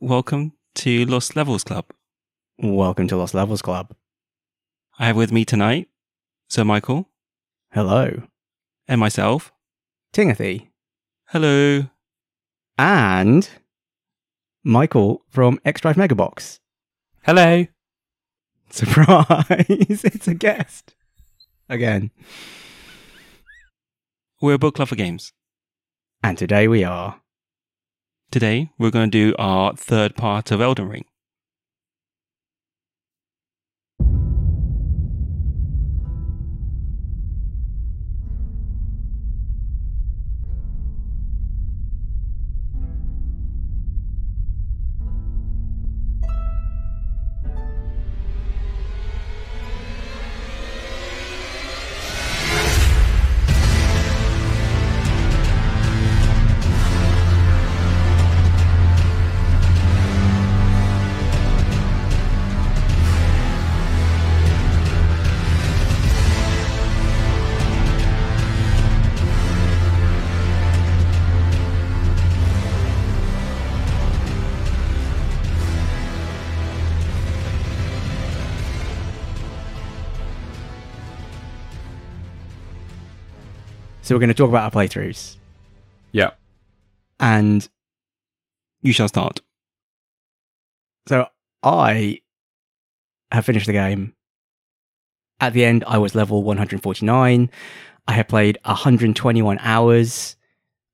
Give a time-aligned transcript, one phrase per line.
[0.00, 1.86] Welcome to Lost Levels Club.
[2.56, 3.96] Welcome to Lost Levels Club.
[4.96, 5.88] I have with me tonight
[6.48, 7.08] Sir Michael
[7.72, 8.22] Hello,
[8.86, 9.52] and myself.
[10.12, 10.70] Timothy,
[11.26, 11.86] Hello.
[12.78, 13.50] and
[14.62, 16.60] Michael from X Drive Megabox.
[17.24, 17.66] Hello.
[18.70, 19.46] Surprise!
[19.50, 20.94] it's a guest
[21.68, 22.12] again.
[24.40, 25.32] We're a book club for games.
[26.22, 27.20] And today we are.
[28.30, 31.06] Today we're going to do our third part of Elden Ring.
[84.08, 85.36] So we're going to talk about our playthroughs.
[86.12, 86.30] Yeah.
[87.20, 87.68] And
[88.80, 89.42] You shall start.
[91.06, 91.26] so
[91.62, 92.20] I
[93.30, 94.14] have finished the game.
[95.40, 97.50] At the end, I was level 149.
[98.06, 100.36] I had played 121 hours.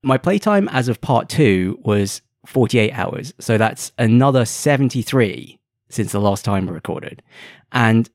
[0.03, 3.33] My playtime as of part two was 48 hours.
[3.39, 7.23] So that's another 73 since the last time we recorded.
[7.71, 8.11] And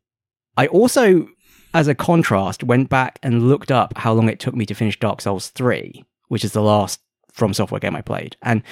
[0.58, 1.30] I also,
[1.74, 5.00] as a contrast, went back and looked up how long it took me to finish
[5.00, 7.00] Dark Souls 3, which is the last
[7.32, 8.36] From Software game I played.
[8.42, 8.64] And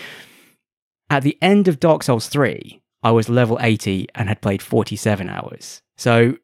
[1.09, 5.29] at the end of Dark Souls 3, I was level 80 and had played 47
[5.29, 5.81] hours.
[5.95, 6.37] So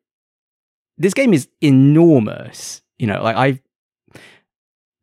[0.97, 2.81] this game is enormous.
[2.97, 3.59] You know, like I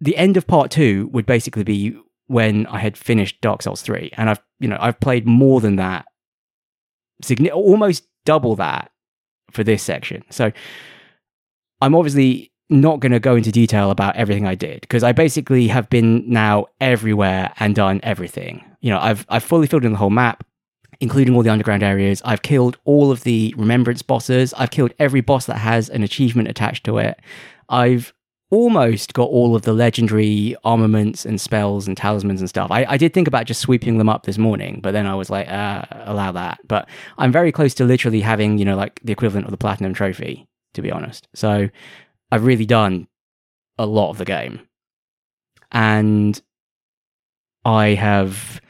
[0.01, 4.13] the end of part 2 would basically be when I had finished Dark Souls 3
[4.17, 6.07] and I've, you know, I've played more than that.
[7.53, 8.93] Almost double that
[9.51, 10.23] for this section.
[10.31, 10.53] So
[11.81, 15.69] I'm obviously not going to go into detail about everything I did because I basically
[15.69, 18.65] have been now everywhere and done everything.
[18.81, 20.45] You know, I've I've fully filled in the whole map,
[21.01, 22.23] including all the underground areas.
[22.25, 24.55] I've killed all of the remembrance bosses.
[24.55, 27.21] I've killed every boss that has an achievement attached to it.
[27.69, 28.13] I've
[28.51, 32.71] almost got all of the legendary armaments and spells and talismans and stuff.
[32.71, 35.31] I, I did think about just sweeping them up this morning, but then I was
[35.31, 36.59] like, uh, allow that.
[36.67, 39.95] But I'm very close to literally having, you know, like the equivalent of the platinum
[39.95, 41.29] trophy, to be honest.
[41.35, 41.69] So
[42.31, 43.09] I've really done
[43.79, 44.61] a lot of the game.
[45.73, 46.41] And
[47.65, 48.61] I have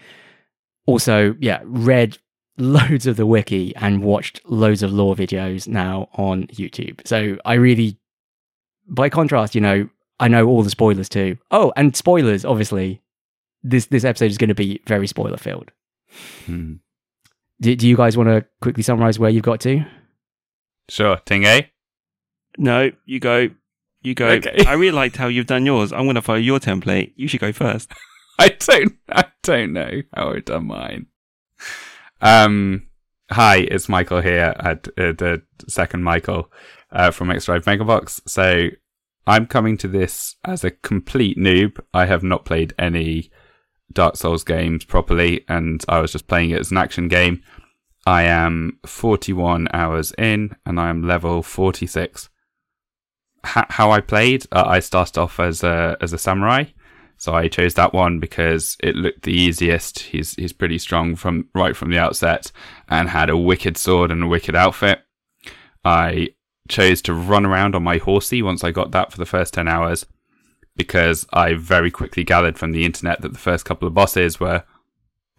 [0.87, 2.19] also, yeah, read
[2.59, 7.07] loads of the wiki and watched loads of lore videos now on YouTube.
[7.07, 7.99] So I really,
[8.87, 9.89] by contrast, you know,
[10.19, 11.39] I know all the spoilers too.
[11.51, 13.01] Oh, and spoilers, obviously.
[13.63, 15.71] This this episode is going to be very spoiler filled.
[16.47, 16.77] Hmm.
[17.61, 19.85] Do, do you guys want to quickly summarize where you've got to?
[20.89, 21.19] Sure.
[21.27, 21.71] Ting A?
[22.59, 23.51] No, you go.
[24.03, 24.29] You go.
[24.29, 24.65] Okay.
[24.67, 25.93] I really liked how you've done yours.
[25.93, 27.13] I'm going to follow your template.
[27.17, 27.91] You should go first.
[28.39, 31.07] I don't I don't know how I've done mine.
[32.23, 32.87] Um
[33.31, 36.51] hi, it's Michael here at uh, the second Michael
[36.91, 38.23] uh, from X Drive Megabox.
[38.27, 38.71] So
[39.27, 41.79] I'm coming to this as a complete noob.
[41.93, 43.31] I have not played any
[43.93, 47.43] Dark Souls games properly, and I was just playing it as an action game.
[48.07, 52.30] I am 41 hours in, and I am level 46.
[53.45, 56.65] H- how I played, uh, I started off as a as a samurai,
[57.17, 60.01] so I chose that one because it looked the easiest.
[60.01, 62.53] He's he's pretty strong from right from the outset,
[62.89, 65.01] and had a wicked sword and a wicked outfit.
[65.85, 66.31] I
[66.69, 69.67] chose to run around on my horsey once I got that for the first 10
[69.67, 70.07] hours
[70.77, 74.63] because I very quickly gathered from the internet that the first couple of bosses were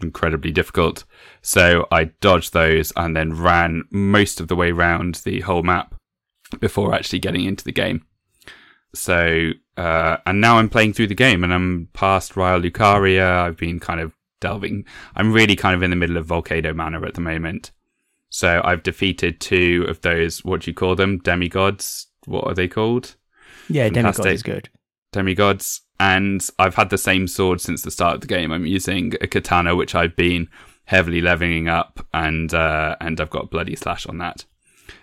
[0.01, 1.03] incredibly difficult.
[1.41, 5.95] So I dodged those and then ran most of the way around the whole map
[6.59, 8.05] before actually getting into the game.
[8.93, 13.43] So, uh, and now I'm playing through the game and I'm past Raya Lucaria.
[13.43, 14.11] I've been kind of
[14.41, 14.85] delving.
[15.15, 17.71] I'm really kind of in the middle of Volcano Manor at the moment.
[18.29, 21.19] So I've defeated two of those, what do you call them?
[21.19, 22.07] Demigods?
[22.25, 23.15] What are they called?
[23.69, 24.33] Yeah, Demigod Fantastic.
[24.33, 24.69] is good.
[25.11, 28.51] demigods, and I've had the same sword since the start of the game.
[28.51, 30.49] I'm using a katana, which I've been
[30.85, 34.45] heavily leveling up, and uh, and I've got a bloody slash on that,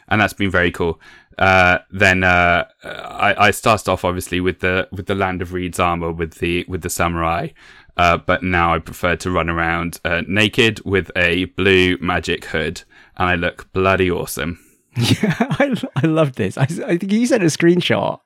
[0.09, 1.01] and that's been very cool.
[1.39, 5.79] Uh, then uh, I, I started off obviously with the with the Land of Reed's
[5.79, 7.49] armor with the with the samurai.
[7.97, 12.83] Uh, but now I prefer to run around uh, naked with a blue magic hood,
[13.17, 14.59] and I look bloody awesome.
[14.97, 16.59] Yeah, I, I love this.
[16.59, 18.19] I, I think you sent a screenshot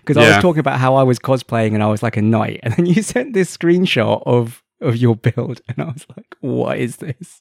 [0.00, 0.34] because I Yeah.
[0.36, 2.84] was talking about how I was cosplaying and I was like a knight, and then
[2.86, 7.40] you sent this screenshot of of your build, and I was like, "What is this?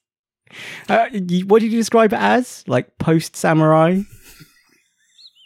[0.90, 2.64] Uh, you, what did you describe it as?
[2.68, 4.02] Like post samurai?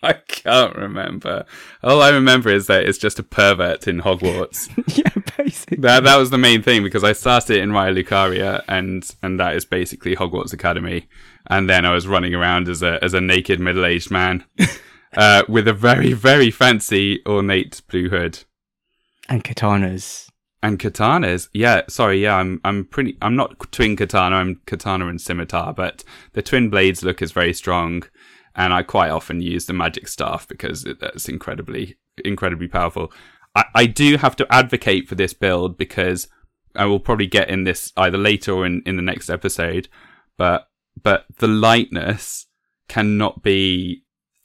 [0.06, 1.46] I can't remember.
[1.84, 4.69] All I remember is that it's just a pervert in Hogwarts.
[4.98, 5.78] yeah, basically.
[5.78, 9.56] that that was the main thing because I started in Raya Lucaria and and that
[9.56, 11.07] is basically Hogwarts Academy.
[11.48, 14.46] And then I was running around as a as a naked middle aged man.
[15.18, 18.44] Uh, with a very, very fancy ornate blue hood.
[19.30, 20.30] And katanas.
[20.62, 25.22] And katanas, yeah, sorry, yeah, I'm I'm pretty I'm not twin katana, I'm katana and
[25.22, 26.04] scimitar, but
[26.34, 28.04] the twin blades look is very strong,
[28.56, 33.12] and I quite often use the magic staff because it, that's incredibly incredibly powerful.
[33.56, 36.28] I, I do have to advocate for this build because
[36.75, 39.88] I will probably get in this either later or in, in the next episode,
[40.38, 40.69] but
[41.02, 42.48] but the lightness
[42.88, 44.04] cannot be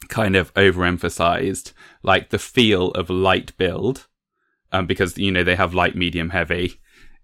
[0.08, 1.72] kind of overemphasized.
[2.02, 4.06] Like the feel of light build
[4.72, 6.80] um, because you know they have light, medium, heavy.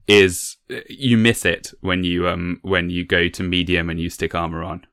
[0.06, 0.56] Is
[0.88, 4.62] you miss it when you um when you go to medium and you stick armor
[4.62, 4.87] on,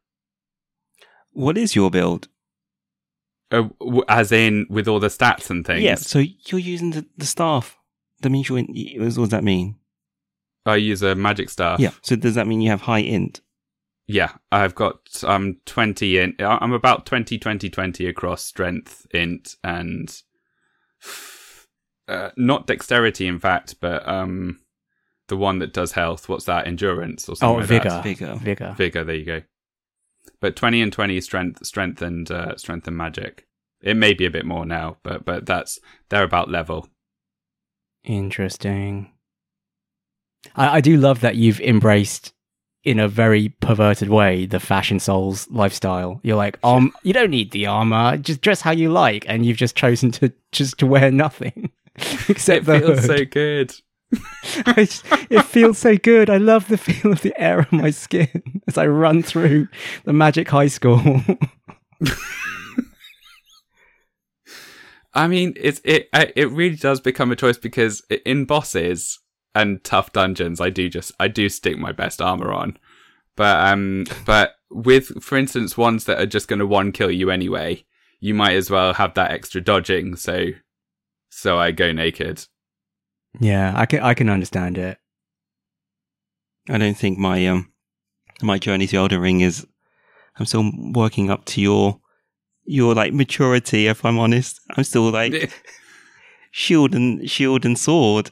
[1.33, 2.27] What is your build?
[3.51, 3.67] uh,
[4.07, 5.83] as in with all the stats and things.
[5.83, 7.77] Yeah, so you're using the, the staff.
[8.21, 8.65] That means you're in,
[8.97, 9.75] what does that mean?
[10.65, 11.79] I use a magic staff.
[11.79, 13.41] Yeah, so does that mean you have high int?
[14.07, 14.31] yeah.
[14.51, 16.35] I've got um twenty in.
[16.39, 20.21] I'm about 20, 20, 20 across strength, int, and
[22.07, 24.59] uh, not dexterity, in fact, but um
[25.27, 26.27] the one that does health.
[26.27, 26.67] What's that?
[26.67, 27.89] Endurance or something Oh, like vigor.
[27.89, 28.03] that.
[28.03, 28.35] Vigor.
[28.41, 28.73] Vigor.
[28.77, 29.03] Vigor.
[29.03, 29.41] There you go.
[30.43, 33.47] But twenty and twenty is strength, strength and uh, strength and magic.
[33.81, 35.79] It may be a bit more now, but but that's
[36.09, 36.89] they're about level.
[38.03, 39.11] Interesting.
[40.55, 42.33] I, I do love that you've embraced,
[42.83, 46.19] in a very perverted way, the fashion souls lifestyle.
[46.23, 49.55] You're like, um, you don't need the armor, just dress how you like, and you've
[49.55, 51.71] just chosen to just to wear nothing
[52.27, 53.19] except It the feels hood.
[53.19, 53.73] so good.
[54.75, 56.29] Just- it feels so good.
[56.29, 59.67] I love the feel of the air on my skin as I run through
[60.05, 61.01] the magic high school.
[65.13, 69.19] I mean, it's it it really does become a choice because in bosses
[69.53, 72.77] and tough dungeons, I do just I do stick my best armor on,
[73.35, 77.29] but um, but with for instance ones that are just going to one kill you
[77.29, 77.85] anyway,
[78.19, 80.15] you might as well have that extra dodging.
[80.15, 80.47] So
[81.29, 82.47] so I go naked.
[83.39, 84.97] Yeah, I can I can understand it.
[86.69, 87.71] I don't think my um
[88.41, 89.65] my journey to Elden Ring is.
[90.37, 91.99] I'm still working up to your
[92.65, 93.87] your like maturity.
[93.87, 95.51] If I'm honest, I'm still like
[96.51, 98.31] shield and shield and sword.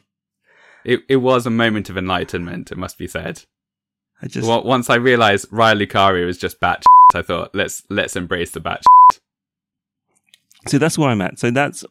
[0.84, 3.44] It it was a moment of enlightenment, it must be said.
[4.22, 6.84] I just Well, once I realized Raya Lucaria was just bat,
[7.14, 8.82] I thought let's let's embrace the bat.
[10.68, 11.40] so that's where I'm at.
[11.40, 11.84] So that's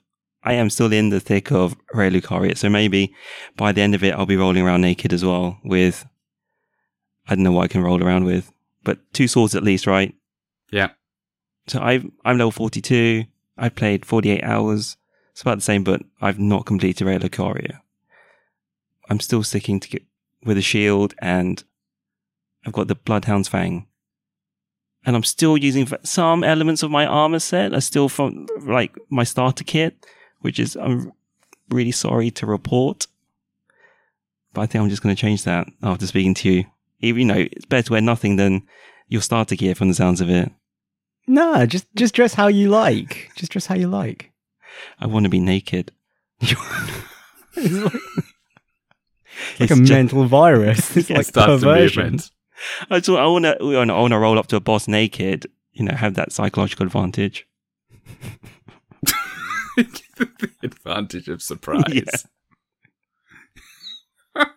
[0.43, 2.57] I am still in the thick of Raya Lucaria.
[2.57, 3.15] So maybe
[3.57, 6.07] by the end of it, I'll be rolling around naked as well with
[7.29, 8.53] I don't know what I can roll around with,
[8.83, 10.15] but two swords at least, right?
[10.73, 10.91] Yeah.
[11.67, 13.25] So I've I'm level 42.
[13.57, 14.97] I played 48 hours.
[15.33, 17.81] It's about the same, but I've not completed Raya Lucaria.
[19.09, 20.03] I'm still sticking to get
[20.45, 21.63] with a shield, and
[22.65, 23.87] I've got the Bloodhound's Fang.
[25.05, 29.25] And I'm still using some elements of my armor set are still from like my
[29.25, 30.07] starter kit,
[30.41, 31.13] which is I'm
[31.71, 33.07] really sorry to report.
[34.53, 36.65] But I think I'm just going to change that after speaking to you.
[37.01, 38.63] Even you know, it's better to wear nothing than
[39.09, 40.51] your starter gear from the sounds of it.
[41.27, 43.31] No, just just dress how you like.
[43.37, 44.33] Just dress how you like.
[44.99, 45.93] I want to be naked.
[46.41, 46.55] it's
[47.57, 47.95] like, like
[49.61, 50.97] It's a ju- mental virus.
[50.97, 52.19] It's It like the perversion.
[52.91, 55.47] I just I want to I want to roll up to a boss naked.
[55.73, 57.47] You know, have that psychological advantage.
[60.39, 62.27] the advantage of surprise.
[64.37, 64.45] Yeah.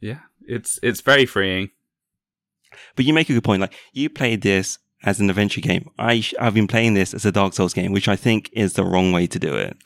[0.00, 1.70] Yeah, it's it's very freeing.
[2.96, 3.60] But you make a good point.
[3.60, 5.90] Like you played this as an adventure game.
[5.98, 8.74] I sh- I've been playing this as a Dark Souls game, which I think is
[8.74, 9.76] the wrong way to do it.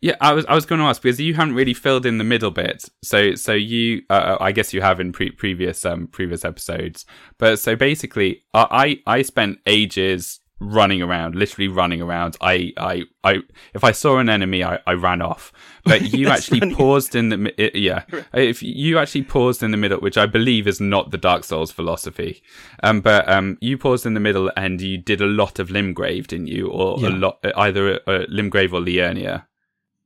[0.00, 2.24] Yeah, I was I was going to ask because you haven't really filled in the
[2.24, 2.84] middle bit.
[3.02, 7.06] So so you uh, I guess you have in pre- previous um previous episodes.
[7.38, 12.36] But so basically, I I I spent ages running around, literally running around.
[12.40, 13.38] I I I
[13.74, 15.52] if I saw an enemy, I, I ran off.
[15.84, 16.74] But you actually funny.
[16.74, 18.02] paused in the mi- i- yeah.
[18.34, 21.70] If you actually paused in the middle, which I believe is not the Dark Souls
[21.72, 22.42] philosophy,
[22.82, 26.26] um, but um, you paused in the middle and you did a lot of Limgrave,
[26.28, 27.08] didn't you, or Yeah.
[27.08, 29.46] a lot either uh, Limgrave or Liurnia.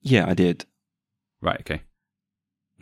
[0.03, 0.65] Yeah, I did.
[1.41, 1.61] Right.
[1.61, 1.83] Okay.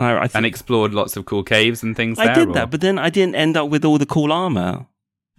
[0.01, 2.19] I, I think And explored lots of cool caves and things.
[2.19, 4.33] I there, did or- that, but then I didn't end up with all the cool
[4.33, 4.87] armor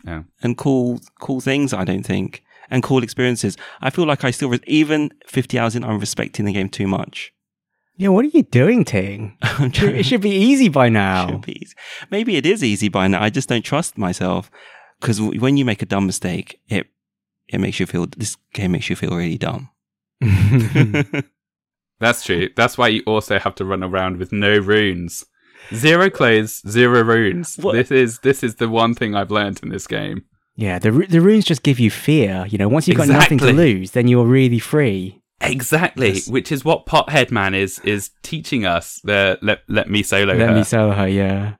[0.05, 0.23] Yeah.
[0.41, 1.73] and cool cool things.
[1.73, 3.57] I don't think and cool experiences.
[3.81, 6.87] I feel like I still res- even fifty hours in, I'm respecting the game too
[6.87, 7.31] much.
[7.97, 9.35] Yeah, what are you doing, Ting?
[9.41, 11.27] I'm It should be easy by now.
[11.31, 11.73] Should be easy.
[12.09, 13.21] Maybe it is easy by now.
[13.21, 14.49] I just don't trust myself
[15.01, 16.87] because when you make a dumb mistake, it
[17.47, 19.69] it makes you feel this game makes you feel really dumb.
[21.99, 22.49] That's true.
[22.55, 25.25] That's why you also have to run around with no runes.
[25.73, 27.57] Zero clothes, zero runes.
[27.57, 30.23] What- This is this is the one thing I've learned in this game.
[30.55, 32.45] yeah, the the runes just give you fear.
[32.49, 35.21] You know, once you've got nothing to lose, then you're really free.
[35.41, 36.27] Exactly, Yes.
[36.27, 38.99] which is what Pothead Man is is teaching us.
[39.03, 40.55] The let let me solo Let her.
[40.55, 41.53] me solo her, yeah.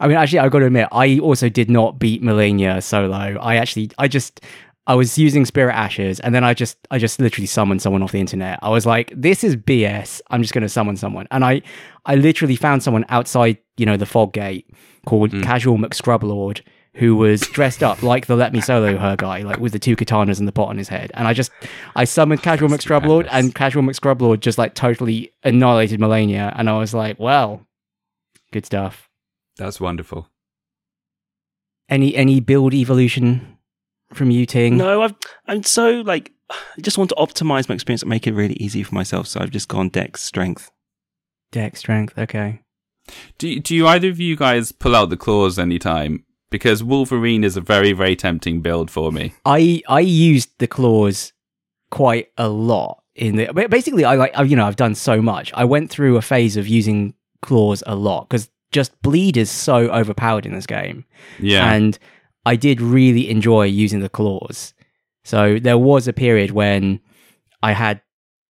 [0.00, 3.38] I mean, actually, I've got to admit, I also did not beat Malenia solo.
[3.40, 4.40] I actually, I just,
[4.86, 8.12] I was using Spirit Ashes, and then I just, I just literally summoned someone off
[8.12, 8.58] the internet.
[8.62, 10.20] I was like, this is BS.
[10.30, 11.62] I'm just going to summon someone, and I,
[12.04, 14.68] I literally found someone outside, you know, the fog gate
[15.06, 15.42] called Mm.
[15.42, 16.60] Casual McScrublord,
[16.96, 19.96] who was dressed up like the Let Me Solo Her guy, like with the two
[19.96, 21.10] katanas and the pot on his head.
[21.14, 21.50] And I just,
[21.96, 23.32] I summoned Casual That's McScrublord, madness.
[23.44, 27.66] and Casual McScrublord just like totally annihilated Malenia, and I was like, well,
[28.52, 29.08] good stuff.
[29.56, 30.28] That's wonderful.
[31.88, 33.53] Any any build evolution
[34.14, 34.76] from you, Ting?
[34.76, 35.14] no, I've,
[35.46, 38.82] I'm so like I just want to optimize my experience and make it really easy
[38.82, 39.26] for myself.
[39.26, 40.70] So I've just gone dex strength.
[41.52, 42.16] Dex strength.
[42.18, 42.60] Okay.
[43.38, 46.24] Do do you either of you guys pull out the claws anytime?
[46.50, 49.34] Because Wolverine is a very very tempting build for me.
[49.44, 51.32] I I used the claws
[51.90, 53.52] quite a lot in the.
[53.68, 55.52] Basically, I like I- you know I've done so much.
[55.54, 59.88] I went through a phase of using claws a lot because just bleed is so
[59.90, 61.04] overpowered in this game.
[61.38, 61.98] Yeah, and
[62.46, 64.74] I did really enjoy using the claws.
[65.24, 67.00] So there was a period when
[67.62, 68.02] I had,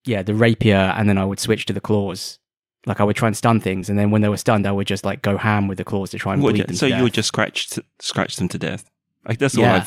[0.04, 2.38] yeah, the rapier, and then I would switch to the claws.
[2.86, 4.86] Like I would try and stun things, and then when they were stunned, I would
[4.86, 6.76] just like go ham with the claws to try and bleed them.
[6.76, 8.90] so to you would just scratch scratch them to death.
[9.26, 9.70] Like that's Yeah.
[9.70, 9.86] all I'm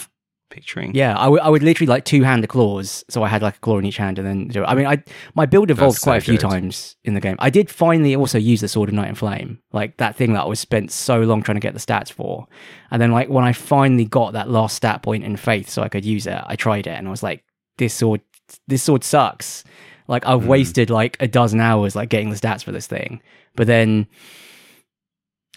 [0.50, 0.94] picturing.
[0.96, 3.58] yeah, I would I would literally like two hand the claws, so I had like
[3.58, 4.66] a claw in each hand, and then.
[4.66, 5.04] I mean, I
[5.36, 6.50] my build evolved That's quite a so few good.
[6.50, 7.36] times in the game.
[7.40, 10.42] I did finally also use the sword of night and flame, like that thing that
[10.44, 12.48] I was spent so long trying to get the stats for,
[12.92, 15.90] and then like when I finally got that last stat point in faith, so I
[15.90, 17.44] could use it, I tried it, and I was like,
[17.78, 18.22] this sword,
[18.68, 19.64] this sword sucks.
[20.08, 20.48] Like I've Hmm.
[20.50, 23.22] wasted like a dozen hours like getting the stats for this thing,
[23.56, 24.08] but then.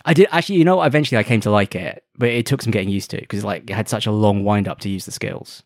[0.05, 2.71] I did actually, you know, eventually I came to like it, but it took some
[2.71, 5.13] getting used to because like it had such a long wind up to use the
[5.13, 5.63] skills.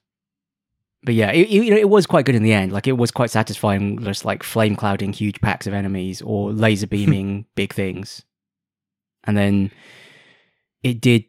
[1.04, 2.72] But yeah, it, you know, it was quite good in the end.
[2.72, 6.86] Like it was quite satisfying, just like flame clouding huge packs of enemies or laser
[6.88, 8.24] beaming big things.
[9.24, 9.70] And then
[10.82, 11.24] it did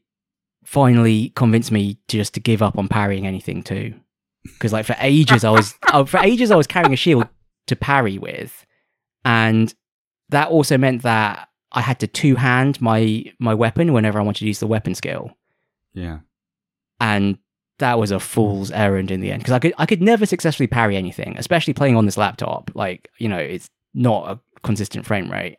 [0.64, 3.94] finally convince me to just to give up on parrying anything too,
[4.44, 7.28] because like for ages I was oh, for ages I was carrying a shield
[7.68, 8.66] to parry with,
[9.24, 9.74] and
[10.30, 14.39] that also meant that I had to two hand my my weapon whenever I wanted
[14.39, 15.32] to use the weapon skill
[15.94, 16.20] yeah.
[17.00, 17.38] and
[17.79, 20.67] that was a fool's errand in the end because I could I could never successfully
[20.67, 22.72] parry anything, especially playing on this laptop.
[22.74, 25.58] Like you know, it's not a consistent frame rate.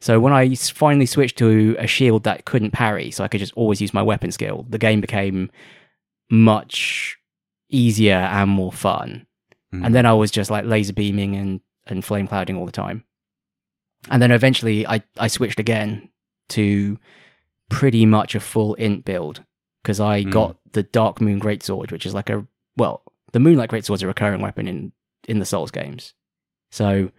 [0.00, 3.52] So when I finally switched to a shield that couldn't parry, so I could just
[3.54, 5.50] always use my weapon skill, the game became
[6.28, 7.16] much
[7.68, 9.26] easier and more fun.
[9.72, 9.86] Mm.
[9.86, 13.04] And then I was just like laser beaming and and flame clouding all the time.
[14.10, 16.08] And then eventually I I switched again
[16.50, 16.98] to
[17.68, 19.42] pretty much a full int build
[19.82, 20.30] because I Mm.
[20.30, 24.06] got the Dark Moon Greatsword, which is like a well, the Moonlight Greatsword is a
[24.06, 24.92] recurring weapon in
[25.28, 26.14] in the Souls games.
[26.70, 27.10] So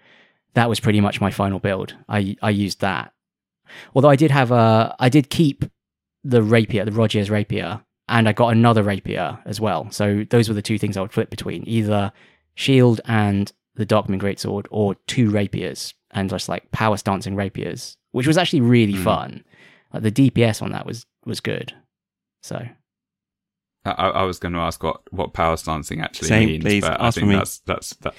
[0.56, 1.96] that was pretty much my final build.
[2.10, 3.14] I I used that.
[3.96, 5.66] Although I did have a I did keep
[6.24, 9.90] the rapier, the Rogier's rapier, and I got another rapier as well.
[9.92, 12.12] So those were the two things I would flip between either
[12.56, 18.28] shield and the Darkmoon Greatsword, or two rapiers and just like power stancing rapiers, which
[18.28, 19.04] was actually really Mm.
[19.04, 19.44] fun.
[19.94, 21.74] Like the DPS on that was was good.
[22.42, 22.66] So
[23.86, 27.00] I, I was going to ask what, what power stancing actually Same, means, please, but
[27.02, 27.36] I ask think me.
[27.36, 28.14] that's that's that.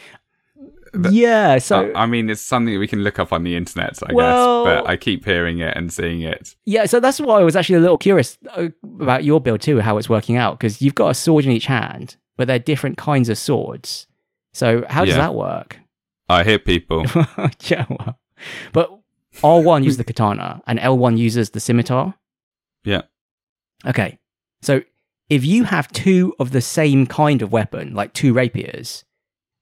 [0.93, 3.57] But- yeah, so I I mean, it's something that we can look up on the
[3.57, 4.83] internet, I Well- guess.
[4.83, 6.55] But I keep hearing it and seeing it.
[6.67, 8.69] Yeah, so that's why I was actually a little curious uh,
[9.01, 11.67] about your build too, how it's working out, because you've got a sword in each
[11.67, 14.07] hand, but they're different kinds of swords.
[14.53, 15.23] So how does Yeah.
[15.23, 15.81] that work?
[16.29, 17.05] I hit people.
[17.69, 18.19] yeah, well,
[18.73, 18.91] but
[19.43, 22.15] R1 uses the katana and L1 uses the scimitar.
[22.85, 23.03] Yeah.
[23.87, 24.19] Okay,
[24.63, 24.83] so
[25.29, 29.05] if you have two of the same kind of weapon, like two rapiers,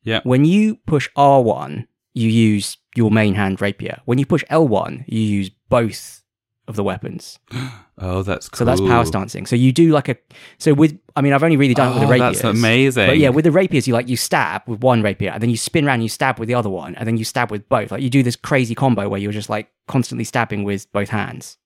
[0.05, 0.21] Yeah.
[0.25, 4.01] when you push R1, you use your main hand rapier.
[4.05, 6.22] When you push L1, you use both
[6.69, 7.39] of the weapons.
[8.05, 8.59] Oh, that's cool.
[8.59, 9.47] So that's power stancing.
[9.47, 10.17] So you do like a
[10.59, 12.41] so with I mean I've only really done it with Oh, the rapiers.
[12.43, 13.07] that's amazing.
[13.07, 15.57] But yeah, with the rapiers you like you stab with one rapier and then you
[15.57, 17.93] spin around and you stab with the other one and then you stab with both.
[17.93, 21.59] Like you do this crazy combo where you're just like constantly stabbing with both hands.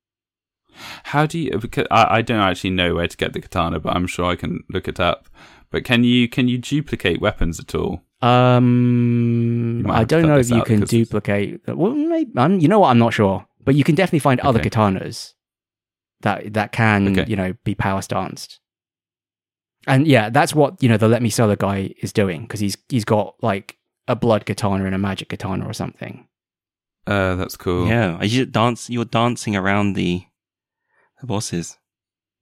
[1.05, 1.59] How do you?
[1.59, 4.37] Because I, I don't actually know where to get the katana, but I'm sure I
[4.37, 5.29] can look it up.
[5.71, 8.03] But can you can you duplicate weapons at all?
[8.21, 11.61] Um, I don't know if you can duplicate.
[11.67, 12.89] Well, maybe um, you know what?
[12.91, 14.71] I'm not sure, but you can definitely find other Okay.
[14.71, 15.35] katanas
[16.23, 17.29] that that can Okay.
[17.31, 18.61] you know be power stanced.
[19.87, 22.61] And yeah, that's what you know the Let Me sell Solo guy is doing because
[22.61, 23.77] he's he's got like
[24.09, 26.27] a blood katana and a magic katana or something.
[27.07, 27.87] Uh, that's cool.
[27.87, 28.91] Yeah, you dance.
[28.91, 30.23] You're dancing around the,
[31.21, 31.79] the bosses.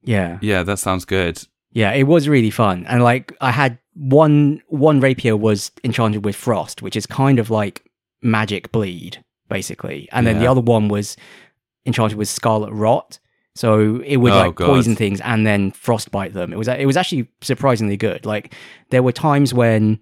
[0.02, 1.42] Yeah, yeah, that sounds good.
[1.72, 2.86] yeah, it was really fun.
[2.86, 7.50] And like I had one one rapier was enchanted with frost, which is kind of
[7.50, 7.84] like
[8.22, 11.16] magic bleed basically, and then the other one was
[11.86, 13.18] enchanted with scarlet rot.
[13.56, 14.66] So it would Oh, like God.
[14.66, 16.52] poison things and then frostbite them.
[16.52, 18.26] It was it was actually surprisingly good.
[18.26, 18.52] Like
[18.90, 20.00] there were times when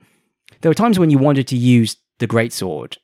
[0.62, 2.96] there were times when you wanted to use the great sword,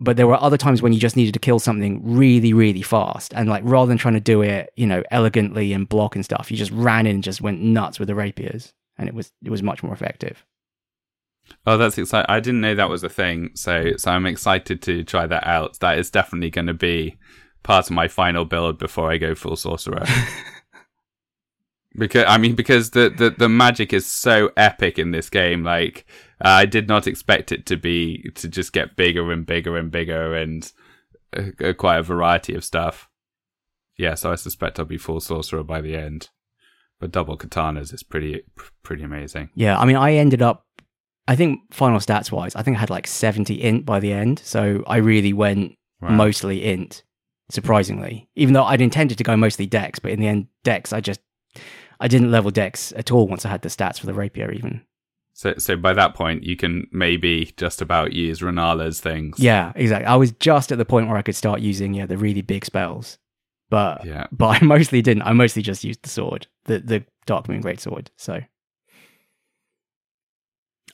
[0.00, 3.32] but there were other times when you just needed to kill something really really fast.
[3.34, 6.50] And like rather than trying to do it, you know, elegantly and block and stuff,
[6.50, 9.50] you just ran in and just went nuts with the rapiers, and it was it
[9.50, 10.44] was much more effective.
[11.66, 12.26] Oh, that's exciting.
[12.28, 13.50] I didn't know that was a thing.
[13.54, 15.78] So, so I'm excited to try that out.
[15.80, 17.16] That is definitely going to be
[17.62, 20.04] part of my final build before I go full sorcerer.
[21.98, 25.62] because I mean, because the, the the magic is so epic in this game.
[25.64, 26.06] Like,
[26.44, 29.90] uh, I did not expect it to be to just get bigger and bigger and
[29.90, 30.70] bigger and
[31.36, 33.08] uh, quite a variety of stuff.
[33.96, 36.30] Yeah, so I suspect I'll be full sorcerer by the end.
[36.98, 38.42] But double katanas is pretty
[38.82, 39.50] pretty amazing.
[39.54, 40.66] Yeah, I mean, I ended up,
[41.28, 44.40] I think final stats wise, I think I had like seventy int by the end,
[44.40, 46.10] so I really went Wow.
[46.10, 47.04] mostly int.
[47.50, 51.00] Surprisingly, even though I'd intended to go mostly dex, but in the end, dex I
[51.00, 51.20] just
[52.00, 54.50] I didn't level dex at all once I had the stats for the rapier.
[54.52, 54.82] Even
[55.34, 59.38] So, so by that point, you can maybe just about use Renala's things.
[59.38, 60.06] yeah, exactly.
[60.06, 62.64] I was just at the point where I could start using yeah the really big
[62.64, 63.18] spells,
[63.70, 64.26] but Yeah.
[64.32, 65.24] but I mostly didn't.
[65.24, 68.10] I mostly just used the sword, the the Dark Moon Great Sword.
[68.16, 68.40] So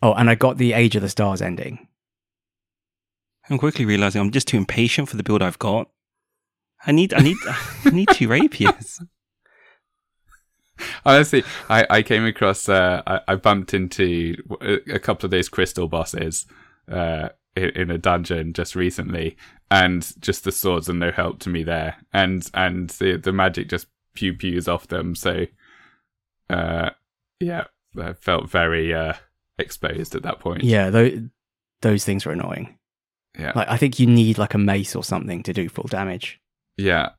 [0.02, 1.86] oh, and I got the Age of the Stars ending.
[3.50, 5.88] I'm quickly realizing I'm just too impatient for the build I've got.
[6.86, 9.00] I need, I need, I need two rapiers.
[11.04, 15.48] Honestly, I, I came across, uh, I, I bumped into a a couple of those
[15.48, 16.46] crystal bosses
[16.90, 19.36] uh, in, in a dungeon just recently,
[19.70, 21.96] and just the swords are no help to me there.
[22.12, 25.14] And and the, the magic just pew pews off them.
[25.14, 25.46] So,
[26.48, 26.90] uh,
[27.40, 27.64] yeah,
[28.00, 29.14] I felt very uh,
[29.58, 30.64] exposed at that point.
[30.64, 31.20] Yeah, those
[31.82, 32.78] those things are annoying.
[33.38, 33.52] Yeah.
[33.54, 36.40] Like I think you need like a mace or something to do full damage.
[36.76, 37.10] Yeah,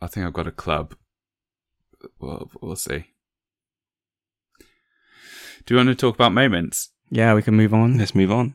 [0.00, 0.94] I think I've got a club.
[2.20, 3.06] We'll, we'll see.
[5.64, 6.92] Do you want to talk about moments?
[7.10, 7.98] Yeah, we can move on.
[7.98, 8.54] Let's move on.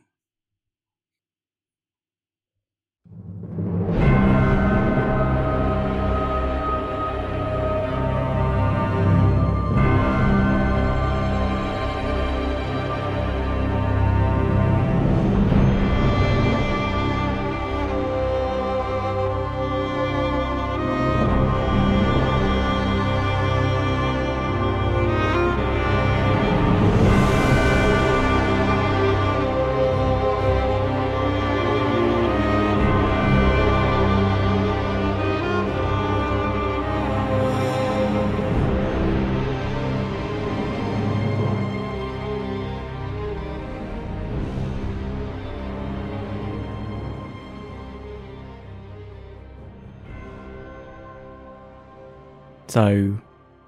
[52.72, 53.18] So,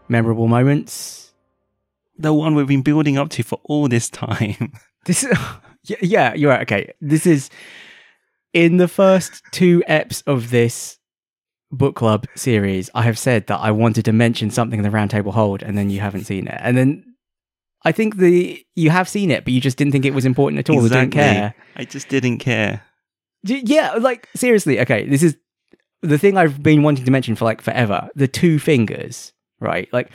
[0.09, 1.35] memorable moments.
[2.17, 4.73] The one we've been building up to for all this time.
[5.05, 5.37] This is
[6.01, 6.63] yeah, you're right.
[6.63, 7.51] Okay, this is
[8.55, 10.97] in the first two eps of this
[11.71, 12.89] book club series.
[12.95, 15.91] I have said that I wanted to mention something in the Roundtable Hold, and then
[15.91, 17.05] you haven't seen it, and then
[17.85, 20.61] I think the you have seen it, but you just didn't think it was important
[20.61, 20.83] at all.
[20.83, 21.55] You didn't care.
[21.77, 22.81] I just didn't care.
[23.43, 24.81] Yeah, like seriously.
[24.81, 25.37] Okay, this is
[26.05, 28.09] the thing I've been wanting to mention for like forever.
[28.15, 29.89] The two fingers, right?
[29.93, 30.11] Like,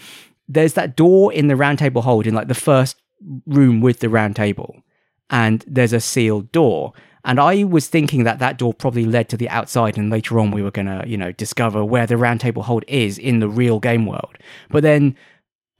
[0.48, 3.02] there's that door in the round table hold in like the first
[3.46, 4.82] room with the round table,
[5.30, 6.94] and there's a sealed door.
[7.26, 10.52] And I was thinking that that door probably led to the outside, and later on
[10.52, 13.80] we were gonna, you know, discover where the round table hold is in the real
[13.80, 14.38] game world.
[14.70, 15.16] But then,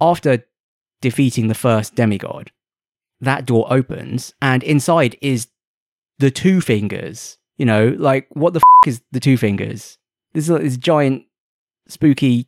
[0.02, 0.44] after
[1.02, 2.52] defeating the first demigod,
[3.22, 5.48] that door opens, and inside is
[6.20, 7.38] the two fingers.
[7.58, 9.98] You know, like what the f- is the two fingers?
[10.34, 11.26] This is like this giant
[11.88, 12.48] spooky,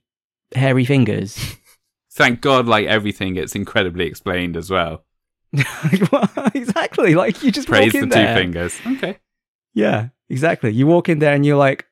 [0.54, 1.38] hairy fingers.
[2.12, 5.06] Thank God, like everything gets incredibly explained as well.
[6.54, 7.16] exactly.
[7.16, 8.80] Like you just Praise walk the in two fingers.
[8.98, 9.18] Okay.
[9.74, 10.72] Yeah, exactly.
[10.72, 11.86] You walk in there and you're like,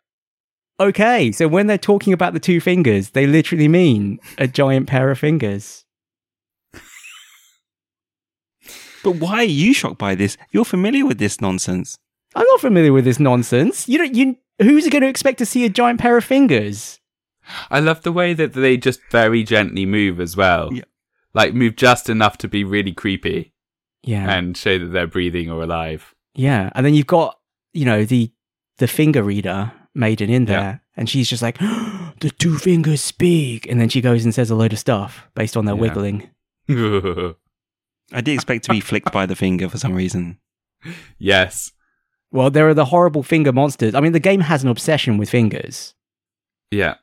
[0.79, 1.31] okay.
[1.31, 5.19] So when they're talking about the two fingers, they literally mean a giant pair of
[5.19, 5.85] fingers.
[9.03, 10.37] But why are you shocked by this?
[10.51, 11.97] You're familiar with this nonsense.
[12.35, 13.87] I'm not familiar with this nonsense.
[13.87, 14.13] You don't.
[14.13, 16.99] You who's going to expect to see a giant pair of fingers?
[17.71, 20.71] I love the way that they just very gently move as well.
[20.73, 20.83] Yeah.
[21.33, 23.53] Like move just enough to be really creepy
[24.03, 26.13] Yeah, and show that they're breathing or alive.
[26.35, 26.69] yeah.
[26.75, 27.39] And then you've got
[27.73, 28.31] you know the
[28.77, 30.77] the finger reader maiden in there, Yeah.
[30.95, 31.57] and she's just like,
[32.21, 35.57] the two fingers speak, and then she goes and says a load of stuff based
[35.57, 35.81] on their Yeah.
[35.81, 36.29] wiggling.
[38.11, 40.39] I did expect to be flicked by the finger for some reason.
[41.17, 41.71] yes.
[42.31, 43.95] Well, there are the horrible finger monsters.
[43.95, 45.95] I mean, the game has an obsession with fingers.
[46.71, 46.95] Yeah.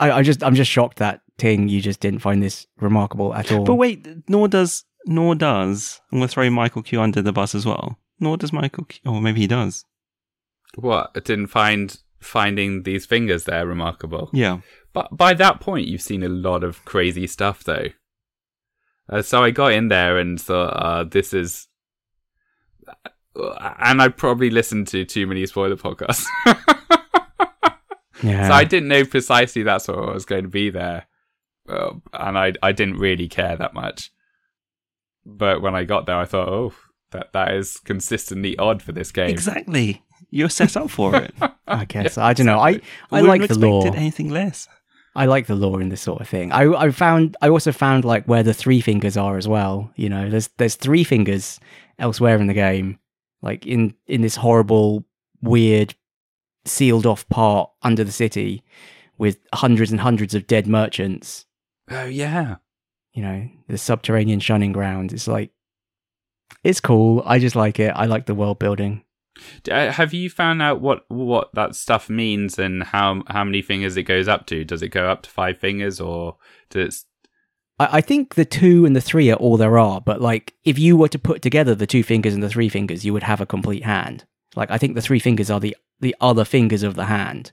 [0.00, 3.52] I, I just, I'm just shocked that Ting, you just didn't find this remarkable at
[3.52, 3.64] all.
[3.64, 7.66] But wait, nor does nor does I'm gonna throw Michael Q under the bus as
[7.66, 7.98] well.
[8.18, 9.84] Nor does Michael Q or maybe he does.
[10.76, 11.10] What?
[11.14, 14.30] I didn't find finding these fingers there remarkable.
[14.32, 14.60] Yeah.
[14.92, 17.88] But by that point, you've seen a lot of crazy stuff, though.
[19.08, 21.68] Uh, so I got in there and thought, uh, this is.
[23.78, 26.26] And I probably listened to too many spoiler podcasts.
[26.46, 26.54] yeah.
[28.48, 31.06] So I didn't know precisely that's what I was going to be there.
[31.68, 34.10] Uh, and I, I didn't really care that much.
[35.26, 36.72] But when I got there, I thought, oh,
[37.10, 39.28] that, that is consistently odd for this game.
[39.30, 40.02] Exactly.
[40.30, 41.34] You're set up for it.
[41.66, 42.58] I guess I don't know.
[42.58, 43.80] I, I like the lore.
[43.80, 44.68] expected anything less.
[45.14, 46.52] I like the lore in this sort of thing.
[46.52, 49.90] I, I found, I also found like where the three fingers are as well.
[49.96, 51.58] You know, there's there's three fingers
[51.98, 52.98] elsewhere in the game,
[53.42, 55.04] like in in this horrible,
[55.42, 55.94] weird,
[56.64, 58.64] sealed off part under the city,
[59.18, 61.46] with hundreds and hundreds of dead merchants.
[61.90, 62.56] Oh, yeah.
[63.12, 65.12] you know, the subterranean shunning ground.
[65.12, 65.50] It's like,
[66.62, 67.22] it's cool.
[67.24, 67.92] I just like it.
[67.96, 69.04] I like the world building.
[69.70, 73.96] Uh, Have you found out what what that stuff means and how how many fingers
[73.96, 74.64] it goes up to?
[74.64, 76.36] Does it go up to five fingers or
[76.70, 77.04] does
[77.78, 80.78] I, I think the two and the three are all there are, but like, if
[80.78, 83.40] you were to put together the two fingers and the three fingers, you would have
[83.40, 84.24] a complete hand.
[84.54, 87.52] Like, I think the three fingers are the, the other fingers of the hand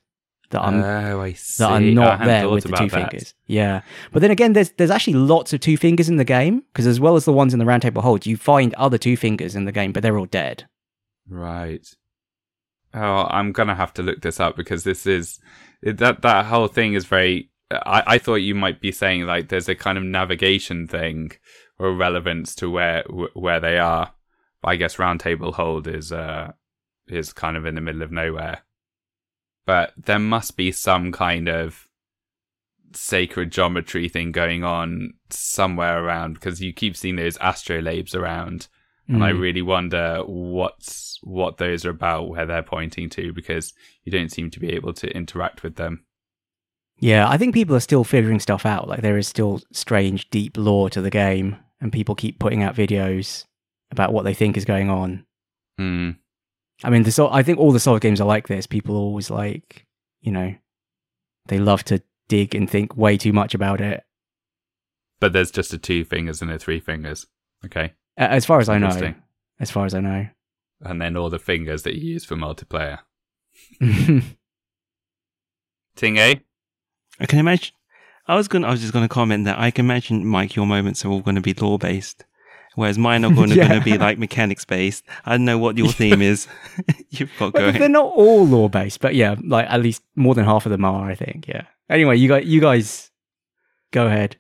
[0.54, 1.64] that are, oh, I see.
[1.64, 2.92] that are not there with the two that.
[2.92, 3.34] fingers.
[3.48, 3.82] Yeah.
[4.12, 7.00] But then again, there's there's actually lots of two fingers in the game because as
[7.00, 9.66] well as the ones in the round table hold, you find other two fingers in
[9.66, 10.66] the game, but they're all dead.
[11.28, 11.86] Right.
[12.94, 15.40] Oh, I'm gonna have to look this up because this is
[15.82, 17.50] that that whole thing is very.
[17.86, 21.32] I, I thought you might be saying like there's a kind of navigation thing
[21.80, 24.14] or relevance to where where they are.
[24.62, 26.52] But I guess Roundtable Hold is uh
[27.08, 28.60] is kind of in the middle of nowhere.
[29.66, 31.88] But there must be some kind of
[32.94, 38.68] sacred geometry thing going on somewhere around because you keep seeing those astrolabes around
[39.08, 39.40] and I Mm.
[39.42, 43.74] really wonder what's what those are about, where they're pointing to, because
[44.06, 46.06] you don't seem to be able to interact with them.
[47.04, 48.88] Yeah, I think people are still figuring stuff out.
[48.88, 52.76] Like there is still strange, deep lore to the game, and people keep putting out
[52.78, 53.44] videos
[53.92, 55.26] about what they think is going on.
[55.78, 56.12] Hmm.
[56.82, 58.68] I mean, the Sol- I think all the Souls games are like this.
[58.68, 59.86] People always like,
[60.22, 60.56] you know,
[61.48, 64.06] they love to dig and think way too much about it.
[65.20, 67.28] But there's just a two fingers and a three fingers.
[67.66, 69.14] Okay, As far as I know,
[69.60, 70.28] as far as I know.
[70.80, 73.00] and then all the fingers that you use for multiplayer.
[75.98, 76.42] Ting A.
[77.20, 77.74] I can imagine.
[78.28, 78.64] I was going.
[78.64, 81.20] I was just going to comment that I can imagine, Mike, your moments are all
[81.22, 82.24] going to be lore based,
[82.76, 83.74] whereas mine are going to, Yeah.
[83.80, 85.04] to be like mechanics based.
[85.26, 86.48] I don't know what your theme is.
[87.10, 90.46] You've got But they're not all lore based, but yeah, like at least more than
[90.46, 91.10] half of them are.
[91.10, 91.48] I think.
[91.48, 91.64] Yeah.
[91.90, 93.12] Anyway, you guys, you guys,
[93.92, 94.38] go ahead.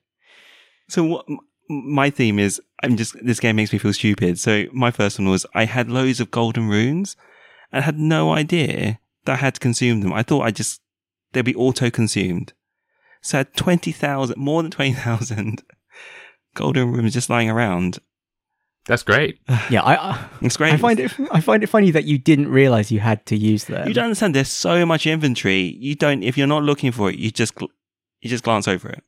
[0.89, 1.25] So what?
[1.69, 2.61] My theme is.
[2.81, 3.15] I'm just.
[3.25, 4.39] This game makes me feel stupid.
[4.39, 7.15] So my first one was I had loads of golden runes,
[7.71, 10.13] and had no idea that I had to consume them.
[10.13, 10.81] I thought I just
[11.33, 12.53] they'd be auto consumed.
[13.23, 15.63] So I had twenty thousand, more than twenty thousand
[16.55, 17.99] golden runes just lying around.
[18.85, 19.39] That's great.
[19.69, 20.73] Yeah, I, I It's great.
[20.73, 23.65] I find it I find it funny that you didn't realize you had to use
[23.65, 23.87] them.
[23.87, 24.35] You don't understand.
[24.35, 25.77] There's so much inventory.
[25.79, 26.21] You don't.
[26.21, 27.69] If you're not looking for it, you just gl-
[28.21, 29.03] you just glance over it.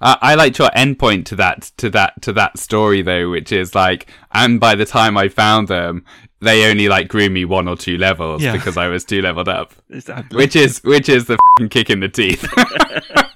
[0.00, 3.74] Uh, I liked your endpoint to that to that to that story though, which is
[3.74, 6.04] like, and by the time I found them,
[6.40, 8.52] they only like grew me one or two levels Yeah.
[8.52, 11.90] because I was too leveled up, It's that- which is which is the fing kick
[11.90, 12.46] in the teeth.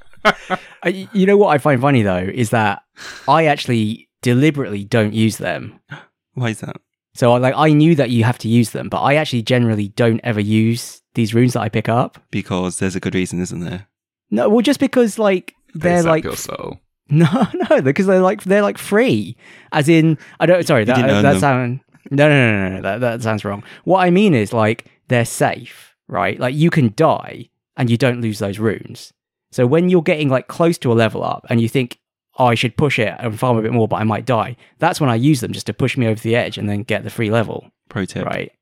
[0.84, 2.82] You know what I find funny though is that
[3.28, 5.78] I actually deliberately don't use them.
[6.34, 6.76] Why is that?
[7.14, 9.88] So I like I knew that you have to use them, but I actually generally
[9.88, 12.18] don't ever use these runes that I pick up.
[12.30, 13.88] because there's a good reason, isn't there?
[14.30, 16.80] No, well, just because like They they're sap like your soul.
[17.10, 19.36] no, no, because they're like they're like free.
[19.72, 20.66] As in, I don't.
[20.66, 22.82] Sorry, that didn't uh, earn that sound no, no, no, no, no.
[22.82, 23.62] That that sounds wrong.
[23.84, 26.38] What I mean is like they're safe, right?
[26.38, 29.12] Like you can die and you don't lose those runes.
[29.52, 31.98] So when you're getting like close to a level up and you think,
[32.38, 34.56] oh, I should push it and farm a bit more, but I might die.
[34.78, 37.02] That's when I use them just to push me over the edge and then get
[37.04, 38.24] the free level, Pro tip.
[38.26, 38.52] right?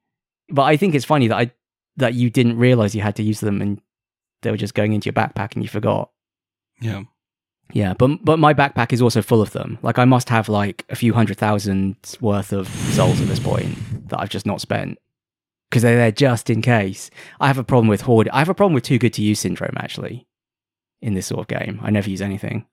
[0.49, 1.51] But I think it's funny that I
[1.97, 3.81] that you didn't realize you had to use them and
[4.43, 6.11] they were just going into your backpack and you forgot.
[6.81, 7.03] Yeah.
[7.73, 9.79] Yeah, but but my backpack is also full of them.
[9.83, 13.77] Like I must have like a few hundred thousand worth of souls at this point
[14.09, 14.99] that I've just not spent
[15.69, 17.11] because they're there just in case.
[17.41, 18.29] I have a problem with hoard.
[18.31, 20.27] I have a problem with too good to use syndrome actually.
[21.01, 22.67] In this sort of game, I never use anything.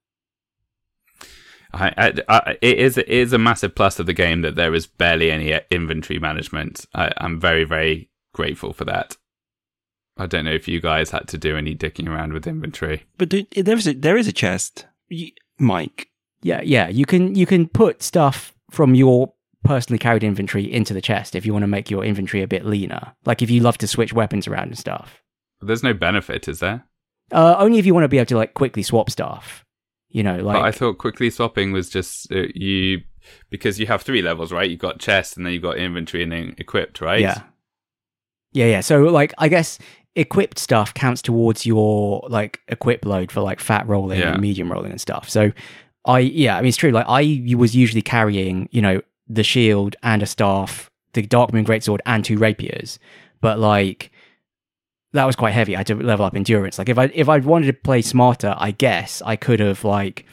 [1.74, 4.74] I, I, I, it is it is a massive plus of the game that there
[4.74, 6.86] is barely any inventory management.
[6.96, 9.18] I, I'm very very grateful for that.
[10.18, 13.04] I don't know if you guys had to do any dicking around with inventory.
[13.18, 16.10] But do, there is a there is a chest, You- Mike.
[16.42, 16.88] Yeah, yeah.
[16.88, 21.46] You can you can put stuff from your personally carried inventory into the chest if
[21.46, 23.14] you want to make your inventory a bit leaner.
[23.26, 25.22] Like if you love to switch weapons around and stuff.
[25.62, 26.86] There's no benefit, is there?
[27.32, 29.66] Uh, only if you want to be able to like quickly swap stuff.
[30.10, 33.02] You know, like but I thought quickly swapping was just uh, you
[33.50, 34.70] because you have three levels, right?
[34.70, 37.20] You've got chest and then you've got inventory and then equipped, right?
[37.20, 37.42] Yeah.
[38.54, 38.82] Yeah, yeah.
[38.82, 39.80] So like I guess
[40.16, 44.34] equipped stuff counts towards your like equip load for like fat rolling Yeah.
[44.34, 45.30] and medium rolling and stuff.
[45.30, 45.52] So
[46.06, 46.92] I yeah, I mean it's true.
[46.92, 51.66] Like I was usually carrying, you know, the shield and a staff, the Dark Moon
[51.66, 52.98] Greatsword and two rapiers.
[53.42, 54.12] But like
[55.14, 55.76] that was quite heavy.
[55.76, 56.78] I had to level up endurance.
[56.78, 60.26] Like if I if I wanted to play smarter, I guess I could have like,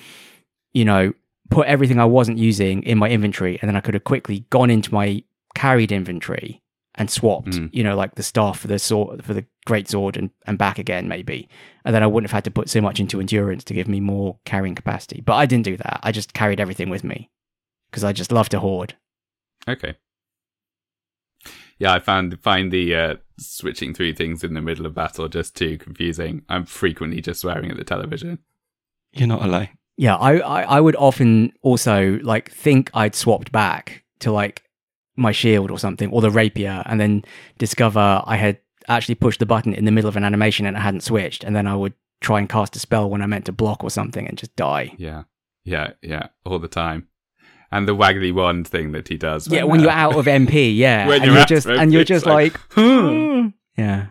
[0.72, 1.12] you know,
[1.50, 4.70] put everything I wasn't using in my inventory, and then I could have quickly gone
[4.70, 5.22] into my
[5.54, 6.61] carried inventory
[7.02, 7.68] and swapped, Mm.
[7.72, 10.78] you know, like the staff for the sword for the great sword and, and back
[10.78, 11.48] again maybe.
[11.84, 14.00] And then I wouldn't have had to put so much into endurance to give me
[14.00, 15.20] more carrying capacity.
[15.20, 16.00] But I didn't do that.
[16.02, 17.30] I just carried everything with me
[17.90, 18.94] because I just love to hoard.
[19.68, 19.94] Okay.
[21.78, 25.56] Yeah, I found find the uh, switching through things in the middle of battle just
[25.56, 26.42] too confusing.
[26.48, 28.38] I'm frequently just swearing at the television.
[29.12, 29.68] You're not alone.
[29.96, 34.62] Yeah, I, I, I would often also like think I'd swapped back to like
[35.16, 37.22] my shield or something or the rapier and then
[37.58, 40.80] discover I had actually pushed the button in the middle of an animation and it
[40.80, 43.52] hadn't switched and then I would try and cast a spell when I meant to
[43.52, 44.94] block or something and just die.
[44.96, 45.24] Yeah,
[45.64, 47.08] yeah, yeah, all the time.
[47.70, 49.48] And the waggly wand thing that he does.
[49.48, 51.06] yeah, when uh, you're out of MP, yeah.
[51.06, 54.06] When and you're you're just of and you're just like, like, "Hmm." yeah.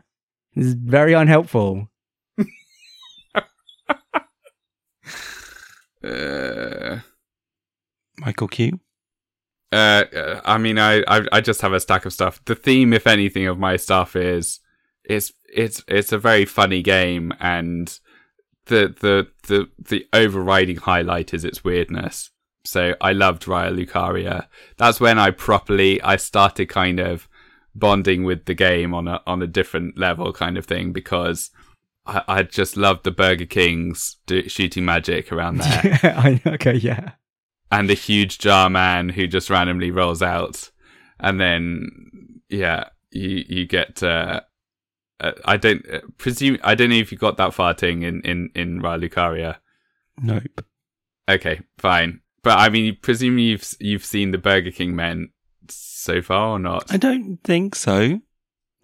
[0.55, 1.89] This is very unhelpful.
[6.03, 6.99] Uh,
[8.17, 8.79] Michael Q.
[9.71, 12.43] uh, I mean, I, I I just have a stack of stuff.
[12.45, 14.59] The theme, if anything, of my stuff is
[15.03, 17.97] it's it's it's a very funny game, and
[18.65, 22.31] the the the the overriding highlight is its weirdness.
[22.63, 24.47] So I loved Raya Lucaria.
[24.77, 27.27] That's when I properly I started kind of
[27.73, 31.49] bonding with the game on a on a different level, kind of thing, because
[32.05, 37.11] I, I just loved the Burger Kings do, shooting magic around there I, okay, yeah.
[37.71, 40.71] And a huge jar man who just randomly rolls out,
[41.19, 44.03] and then yeah, you you get.
[44.03, 44.41] Uh,
[45.19, 46.57] uh, I don't uh, presume.
[46.63, 49.57] I don't know if you got that far thing in in in Raya Lucaria.
[50.21, 50.65] Nope.
[51.29, 52.21] Okay, fine.
[52.43, 55.29] But I mean, presume you've you've seen the Burger King men
[55.69, 56.91] so far or not?
[56.91, 58.19] I don't think so.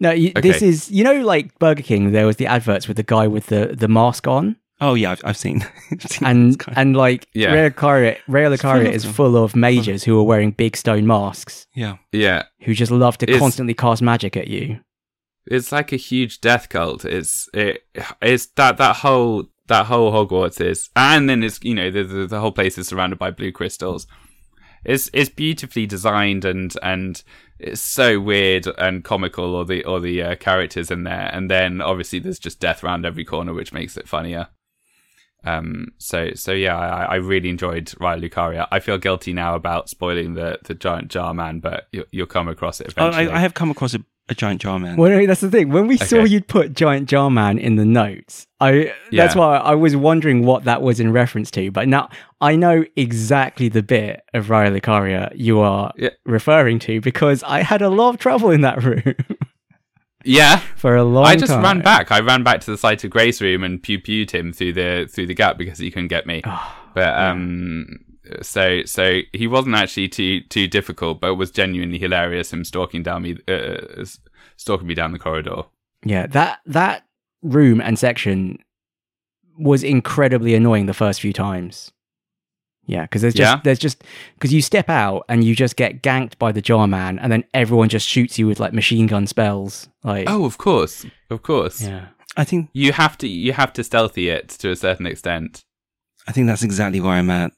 [0.00, 2.12] No, you, this is you know like Burger King.
[2.12, 5.20] There was the adverts with the guy with the the mask on, Oh yeah, I've,
[5.24, 5.60] I've seen.
[6.00, 7.54] Seen and and like Yeah.
[7.54, 9.12] Raya Lucaria, Rare It's Lucaria is them.
[9.12, 13.24] full of mages who are wearing big stone masks yeah, Yeah, who just love to
[13.26, 14.80] It's- constantly cast magic at you.
[15.46, 17.04] it's like a huge death cult.
[17.04, 17.82] It's it
[18.22, 22.26] it's that that whole that whole Hogwarts is, and then it's you know the the,
[22.26, 24.06] the whole place is surrounded by blue crystals.
[24.84, 27.20] It's it's beautifully designed and and
[27.58, 31.80] it's so weird and comical, or the or the uh, characters in there, and then
[31.80, 34.48] obviously there's just death around every corner, which makes it funnier.
[35.44, 35.88] Um.
[35.98, 38.66] So so yeah, I, I really enjoyed Raya Lucaria.
[38.72, 42.48] I feel guilty now about spoiling the the giant jar man, but you, you'll come
[42.48, 43.08] across it Oh.
[43.10, 44.96] I, I have come across a, a giant jar man.
[44.96, 45.70] Well, no, that's the thing.
[45.70, 49.40] When we saw you'd put Giant Jar Man in the notes, I that's Yeah.
[49.40, 51.70] why I was wondering what that was in reference to.
[51.70, 56.10] But now I know exactly the bit of Raya Lucaria you are Yeah.
[56.26, 59.14] referring to because I had a lot of trouble in that room
[60.28, 60.58] yeah.
[60.76, 61.32] for a long time.
[61.32, 61.62] I just time.
[61.62, 62.12] ran back.
[62.12, 65.08] I ran back to the site of Grace room and pew pewed him through the
[65.10, 66.42] through the gap because he couldn't get me.
[66.44, 67.86] Ah, But um,
[68.42, 72.52] so so he wasn't actually too too difficult, but it was genuinely hilarious.
[72.52, 74.04] Him stalking down me, uh,
[74.56, 75.62] stalking me down the corridor.
[76.04, 77.04] Yeah, that that
[77.42, 78.58] room and section
[79.58, 81.90] was incredibly annoying the first few times.
[82.88, 83.60] Yeah, because there's just Yeah?
[83.62, 84.02] there's just
[84.34, 87.44] because you step out and you just get ganked by the jar man, and then
[87.54, 89.88] everyone just shoots you with like machine gun spells.
[90.02, 91.82] Like, Oh, of course, of course.
[91.82, 95.62] yeah, I think You have to you have to stealthy it to a certain extent.
[96.26, 97.52] I think that's exactly where I'm at.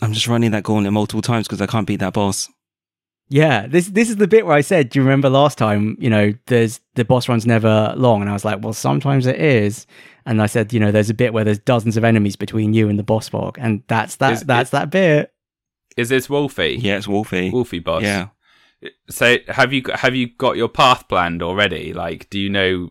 [0.00, 2.48] I'm just running that gauntlet multiple times because I can't beat that boss.
[3.32, 3.66] Yeah.
[3.66, 5.96] This this is the bit where I said, do you remember last time?
[5.98, 9.40] You know, there's the boss run's never long, and I was like, well, sometimes it
[9.40, 9.86] is.
[10.24, 12.88] And I said, you know, there's a bit where there's dozens of enemies between you
[12.88, 14.34] and the boss fog, and that's that.
[14.34, 15.32] Is- that's is- that bit.
[15.96, 16.78] Is this Wolfie?
[16.80, 17.50] Yeah, it's Wolfie.
[17.50, 18.02] Wolfie boss.
[18.02, 18.28] Yeah.
[19.10, 21.92] So have you have you got your path planned already?
[21.92, 22.88] Like, do you know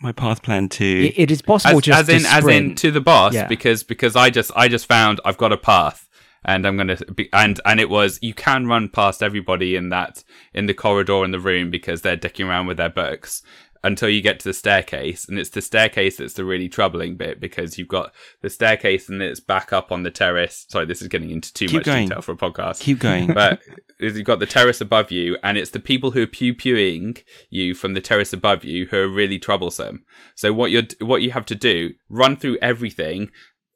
[0.00, 2.74] My path plan to It, it is possible as, just as in to as in
[2.76, 3.48] to the boss Yeah.
[3.48, 6.07] because because I just I just found I've got a path
[6.44, 10.24] and I'm gonna be and and it was you can run past everybody in that
[10.54, 13.42] in the corridor in the room because they're dicking around with their books
[13.84, 17.38] until you get to the staircase and it's the staircase that's the really troubling bit
[17.40, 21.08] because you've got the staircase and it's back up on the terrace sorry this is
[21.08, 22.08] getting into too Keep much going.
[22.08, 23.32] detail for a podcast keep going.
[23.34, 23.60] but
[23.98, 27.18] you've got the terrace above you, and it's the people who are pew pewing
[27.50, 30.04] you from the terrace above you who are really troublesome.
[30.34, 33.30] So what you are what you have to do, run through everything,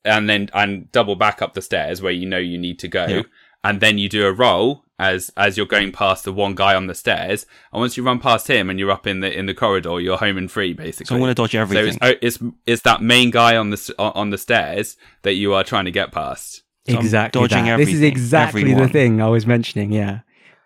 [0.04, 3.06] and then and double back up the stairs where you know you need to go,
[3.06, 3.22] Yeah.
[3.64, 6.86] and then you do a roll as as you're going past the one guy on
[6.86, 9.54] the stairs, and once you run past him and you're up in the in the
[9.54, 11.06] corridor, you're home and free basically.
[11.06, 11.88] so I want to dodge So everything.
[11.88, 15.64] it's, oh, it's it's that main guy on the on the stairs that you are
[15.64, 17.78] trying to get past, So exactly dodging that.
[17.78, 18.88] This is everything, exactly the everyone.
[18.92, 19.92] thing I was mentioning.
[19.92, 20.20] Yeah.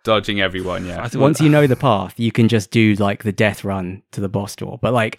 [0.05, 0.87] dodging everyone.
[0.87, 4.03] Yeah, thought- Once you know the path, you can just do like the death run
[4.13, 4.79] to the boss door.
[4.81, 5.19] But like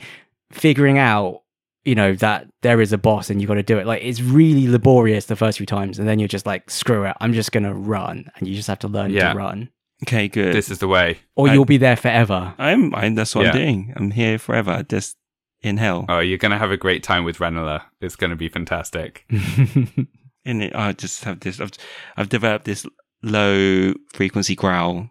[0.51, 1.41] figuring out,
[1.87, 3.87] you know, that there is a boss and you've got to do it.
[3.87, 7.15] Like it's really laborious the first few times, and then you're just like, screw it,
[7.21, 9.31] I'm just gonna run, and you just have to learn Yeah.
[9.31, 9.69] to run,
[10.03, 10.53] okay, good.
[10.53, 11.19] this is the way.
[11.35, 12.53] or I- you'll be there forever.
[12.57, 13.15] I'm, I'm.
[13.15, 13.93] That's what I'm doing.
[13.95, 14.83] I'm here forever.
[14.87, 15.15] Just
[15.61, 16.05] in hell.
[16.09, 17.83] Oh, you're gonna have a great time with Renala.
[18.01, 19.23] It's gonna be fantastic.
[19.29, 21.61] in it, I just have this.
[21.61, 21.71] I've,
[22.17, 22.85] I've developed this
[23.23, 25.09] low frequency growl.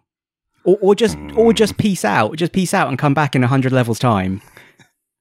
[0.63, 1.55] or, or just or mm.
[1.55, 4.41] just peace out just peace out and come back in 100 levels time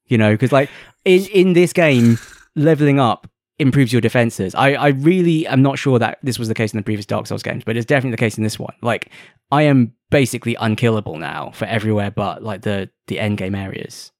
[0.07, 0.71] you know because like
[1.07, 2.19] in in this game
[2.55, 3.27] leveling up
[3.59, 6.77] improves your defenses i i really am not sure that this was the case in
[6.77, 9.11] the previous dark souls games but it's definitely the case in this one like
[9.51, 14.13] i am basically unkillable now for everywhere but like the the end game areas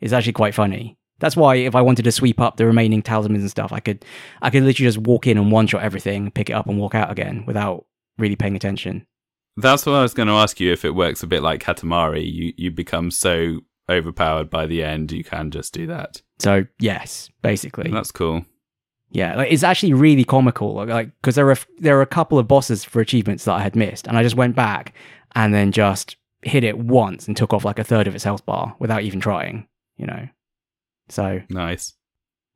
[0.00, 3.42] it's actually quite funny that's why if i wanted to sweep up the remaining talismans
[3.42, 4.04] and stuff i could
[4.42, 6.96] i could literally just walk in and one shot everything pick it up and walk
[6.96, 7.86] out again without
[8.18, 9.06] really paying attention
[9.56, 10.72] That's what I was going to ask you.
[10.72, 15.12] If it works a bit like Katamari, you you become so overpowered by the end,
[15.12, 16.22] you can just do that.
[16.40, 18.44] So yes basically That's cool.
[19.12, 20.74] Yeah, like, it's actually really comical.
[20.86, 23.74] Like, because there are there are a couple of bosses for achievements that I had
[23.74, 24.94] missed, and I just went back
[25.34, 28.46] and then just hit it once and took off like a third of its health
[28.46, 29.66] bar without even trying.
[29.96, 30.28] You know,
[31.08, 31.94] so Nice.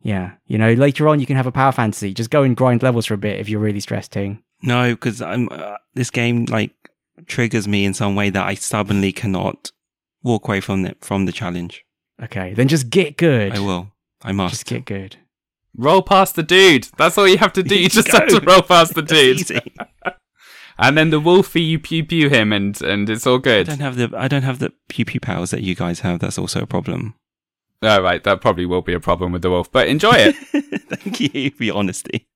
[0.03, 2.15] yeah, you know, later on you can have a power fantasy.
[2.15, 4.13] Just go and grind levels for a bit if you're really stressed.
[4.13, 4.41] Ting.
[4.63, 5.49] No, because I'm.
[5.51, 6.73] Uh, this game like
[7.27, 9.73] triggers me in some way that I stubbornly cannot
[10.23, 11.85] walk away from it from the challenge.
[12.23, 13.53] Okay, then just get good.
[13.55, 13.91] I will.
[14.23, 14.53] I must.
[14.55, 15.17] Just get good.
[15.77, 16.89] Roll past the dude.
[16.97, 17.77] That's all you have to do.
[17.79, 19.51] You just have to roll past the dude,
[20.79, 23.69] and then the wolfie you pew pew him, and and it's all good.
[23.69, 24.13] I don't have the.
[24.17, 26.21] I don't have the pew pew powers that you guys have.
[26.21, 27.15] That's also a problem.
[27.83, 30.35] All right, that probably will be a problem with the wolf, but enjoy it.
[30.89, 32.29] Thank you for your honesty.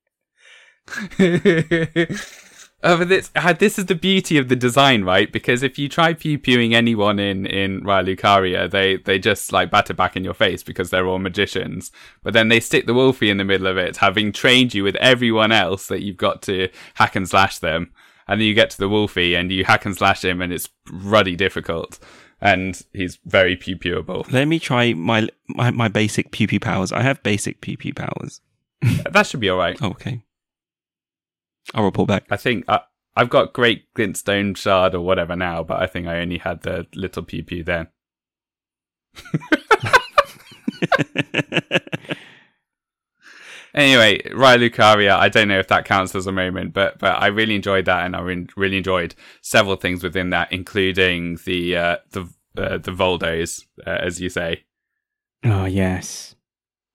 [2.81, 5.29] Oh, but this, uh, this is the beauty of the design, right?
[5.29, 9.69] Because if you try pew pewing anyone in in Raya Lucaria, they they just like
[9.69, 11.91] batter back in your face because they're all magicians.
[12.23, 14.95] But then they stick the wolfie in the middle of it, having trained you with
[14.97, 17.91] everyone else that you've got to hack and slash them.
[18.29, 20.69] And then you get to the wolfie and you hack and slash him, and it's
[20.89, 21.99] ruddy difficult.
[22.39, 24.31] And he's very pew pewable.
[24.31, 26.93] Let me try my my, my basic pew pew powers.
[26.93, 28.39] I have basic pew pew powers.
[29.11, 29.77] that should be all right.
[29.81, 30.23] Oh, okay.
[31.73, 32.25] I'll report back.
[32.29, 32.81] I think I,
[33.15, 36.87] I've got Great Glintstone Shard or whatever now, but I think I only had the
[36.95, 37.87] little pew then.
[43.73, 47.27] Anyway, Raya Lucaria, I don't know if that counts as a moment, but but I
[47.27, 51.97] really enjoyed that, and I re- really enjoyed several things within that, including the uh,
[52.11, 52.21] the
[52.57, 54.63] uh, the Voldos, uh, as you say,
[55.43, 56.35] Oh yes,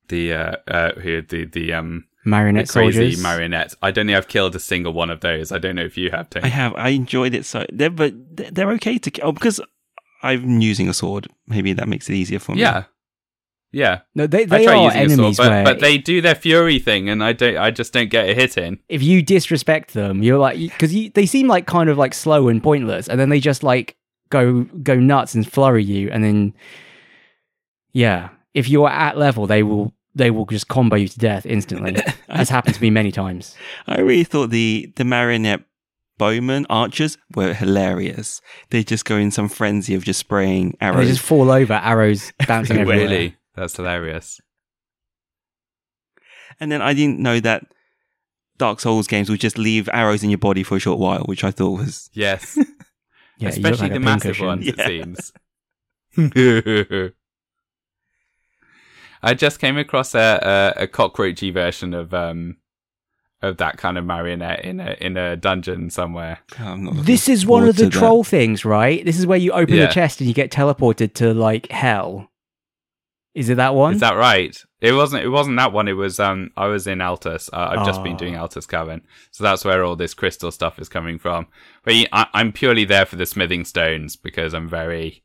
[0.08, 3.22] the uh, uh, who the the um the marionette crazy soldiers.
[3.22, 3.76] marionettes.
[3.82, 5.52] I don't think I've killed a single one of those.
[5.52, 6.30] I don't know if you have.
[6.30, 6.46] Tony.
[6.46, 6.74] I have.
[6.74, 7.66] I enjoyed it so.
[7.72, 9.28] They're, but they're they're okay to kill.
[9.28, 9.60] Oh, because
[10.22, 11.28] I'm using a sword.
[11.46, 12.60] Maybe that makes it easier for me.
[12.60, 12.84] Yeah.
[13.72, 16.20] Yeah, No, they I they try are using a sword, enemies but, but they do
[16.20, 17.56] their fury thing, and I don't.
[17.56, 18.78] I just don't get a hit in.
[18.88, 22.62] if you disrespect them, you're like because they seem like kind of like slow and
[22.62, 23.96] pointless, and then they just like
[24.30, 26.54] go go nuts and flurry you, and then
[27.92, 31.96] yeah, if you're at level, they will they will just combo you to death instantly.
[32.28, 33.56] That's happened to me many times.
[33.86, 35.62] I really thought the the marionette
[36.18, 38.40] bowmen archers were hilarious.
[38.70, 42.32] They just go in some frenzy of just spraying And they just fall over, arrows
[42.46, 43.08] bouncing everywhere.
[43.08, 44.40] Really, that's hilarious.
[46.60, 47.66] And then I didn't know that
[48.58, 51.42] Dark Souls games would just leave arrows in your body for a short while, which
[51.42, 52.56] I thought was Yes,
[53.38, 54.46] Yeah, especially like the massive pincushion.
[54.46, 54.66] ones.
[54.66, 54.74] Yeah.
[54.78, 55.32] It
[56.16, 57.14] seems.
[59.24, 62.56] I just came across a, a, a cockroachy version of um
[63.42, 66.38] of that kind of marionette in a in a dungeon somewhere.
[66.60, 67.98] oh, I'm not This is one of the to that.
[67.98, 69.04] troll things, right?
[69.04, 69.86] This is where you open Yeah.
[69.86, 72.30] the chest and you get teleported to like hell.
[73.34, 73.94] Is it that one?
[73.94, 74.56] Is that right?
[74.80, 75.24] It wasn't.
[75.24, 75.88] It wasn't that one.
[75.88, 76.20] It was.
[76.20, 77.50] Um, I was in Altus.
[77.52, 78.18] Uh, I've just been Oh.
[78.18, 79.02] doing Altus Cavern,
[79.32, 81.48] so that's where all this crystal stuff is coming from.
[81.82, 85.24] But I, I'm purely there for the smithing stones because I'm very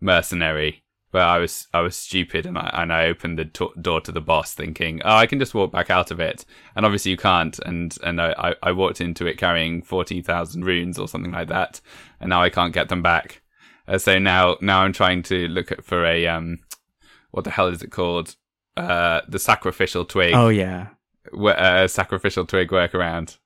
[0.00, 0.82] mercenary.
[1.10, 4.12] But I was I was stupid and I and I opened the to- door to
[4.12, 6.44] the boss thinking, oh, I can just walk back out of it,
[6.76, 7.58] and obviously you can't.
[7.60, 11.80] And and I I, walked into it carrying forty thousand runes or something like that,
[12.20, 13.40] and now I can't get them back.
[13.86, 16.58] Uh, so now now I'm trying to look at for a um,
[17.30, 18.36] what the hell is it called?
[18.76, 20.88] Uh, the sacrificial twig, oh yeah,
[21.32, 23.38] uh, sacrificial twig workaround,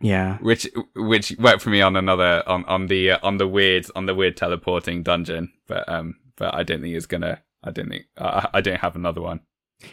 [0.00, 0.38] yeah.
[0.38, 4.06] which which worked for me on another on on the uh, on the weird on
[4.06, 7.42] the weird teleporting dungeon, but um, but I don't think it's gonna.
[7.64, 9.40] I don't think I, I don't have another one.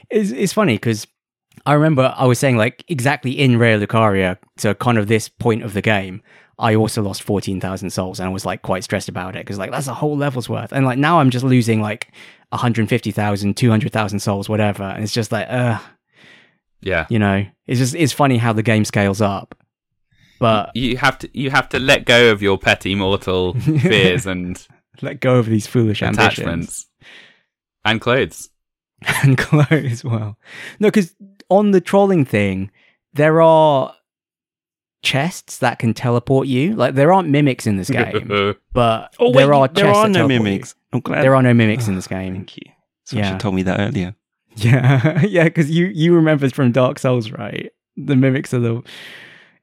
[0.10, 1.08] It's, it's funny because
[1.66, 5.64] I remember I was saying like exactly in Raya Lucaria, so kind of this point
[5.64, 6.22] of the game,
[6.60, 9.72] I also lost 14,000 souls and I was like quite stressed about it because like
[9.72, 10.72] that's a whole level's worth.
[10.72, 12.14] And like now I'm just losing like
[12.50, 14.84] 150,000, 200,000 souls, whatever.
[14.84, 15.80] And it's just like, uh,
[16.82, 19.56] Yeah, you know, it's just, it's funny how the game scales up.
[20.40, 24.66] But you have to you have to let go of your petty mortal fears and
[25.02, 26.38] let go of these foolish ambitions.
[26.40, 26.88] attachments
[27.86, 28.50] and clothes.
[29.24, 30.04] and clothes.
[30.04, 30.38] Well,
[30.80, 31.16] no, because
[31.50, 32.72] on the trolling thing,
[33.14, 33.94] there are
[35.02, 36.76] chests that can teleport you.
[36.76, 40.12] Like there aren't mimics in this game, but Oh, there are there chests are that
[40.14, 40.40] no teleport you.
[40.44, 40.76] mimics.
[40.94, 41.24] I'm glad.
[41.24, 42.34] There are no mimics in ah, this game.
[42.36, 42.64] Thank you.
[43.06, 43.32] Someone Yeah.
[43.32, 44.16] should told me that earlier.
[44.56, 47.72] Yeah, yeah, because you you remember from Dark Souls, right?
[47.98, 48.84] The mimics are the.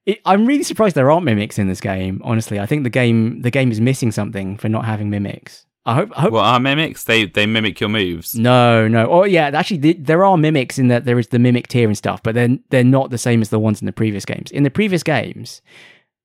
[0.07, 2.21] It, I'm really surprised there aren't mimics in this game.
[2.25, 5.67] Honestly, I think the game the game is missing something for not having mimics.
[5.87, 6.11] I hope.
[6.17, 7.05] I hope Well, are mimics?
[7.05, 8.35] They they mimic your moves.
[8.35, 9.07] No, no.
[9.11, 9.51] Oh, yeah.
[9.55, 12.35] Actually, th- there are mimics in that there is the mimic tier and stuff, but
[12.35, 14.51] then they're not the same as the ones in the previous games.
[14.51, 15.63] In the previous games,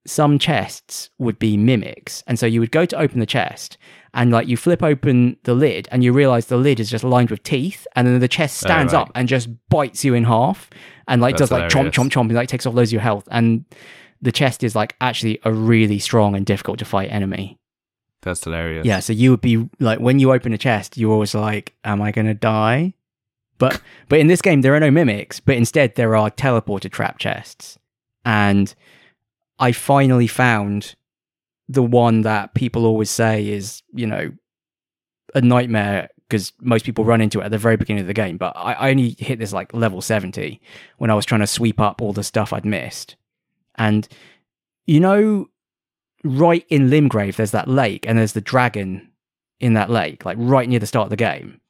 [0.07, 3.77] some chests would be mimics, and so you would go to open the chest,
[4.13, 7.29] and like you flip open the lid, and you realize the lid is just lined
[7.31, 9.01] with teeth, and then the chest Oh, stands right.
[9.01, 10.69] up and just bites you in half,
[11.07, 11.95] and like That's does like chomp, hilarious.
[11.95, 13.65] chomp, chomp, and like takes off loads of your health, and
[14.21, 17.57] the chest is like actually a really strong and difficult to fight enemy.
[18.21, 18.85] That's hilarious.
[18.85, 22.01] Yeah, so you would be like when you open a chest, you're always like, "Am
[22.01, 22.93] I going to die?"
[23.57, 27.17] But but in this game, there are no mimics, but instead there are teleported trap
[27.19, 27.77] chests,
[28.23, 28.73] and
[29.59, 30.95] I finally found
[31.67, 34.31] the one that people always say is you know
[35.33, 38.37] a nightmare because most people run into it at the very beginning of the game.
[38.37, 40.61] But I, I only hit this like level seventy
[40.97, 43.15] when I was trying to sweep up all the stuff I'd missed,
[43.75, 44.07] and
[44.85, 45.49] you know
[46.23, 49.09] right in Limgrave, there's that lake, and there's the dragon
[49.59, 51.61] in that lake, like right near the start of the game.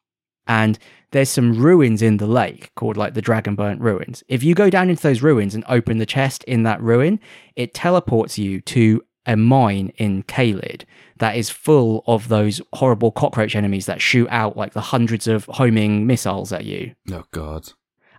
[0.47, 0.79] And
[1.15, 4.21] there's some ruins in the lake called like the Dragon Burnt Ruins.
[4.27, 7.21] If you go down into those ruins and open the chest in that ruin,
[7.55, 10.83] it teleports you to a mine in Caelid
[11.17, 15.45] that is full of those horrible cockroach enemies that shoot out like the hundreds of
[15.45, 16.93] homing missiles at you.
[17.09, 17.71] Oh God.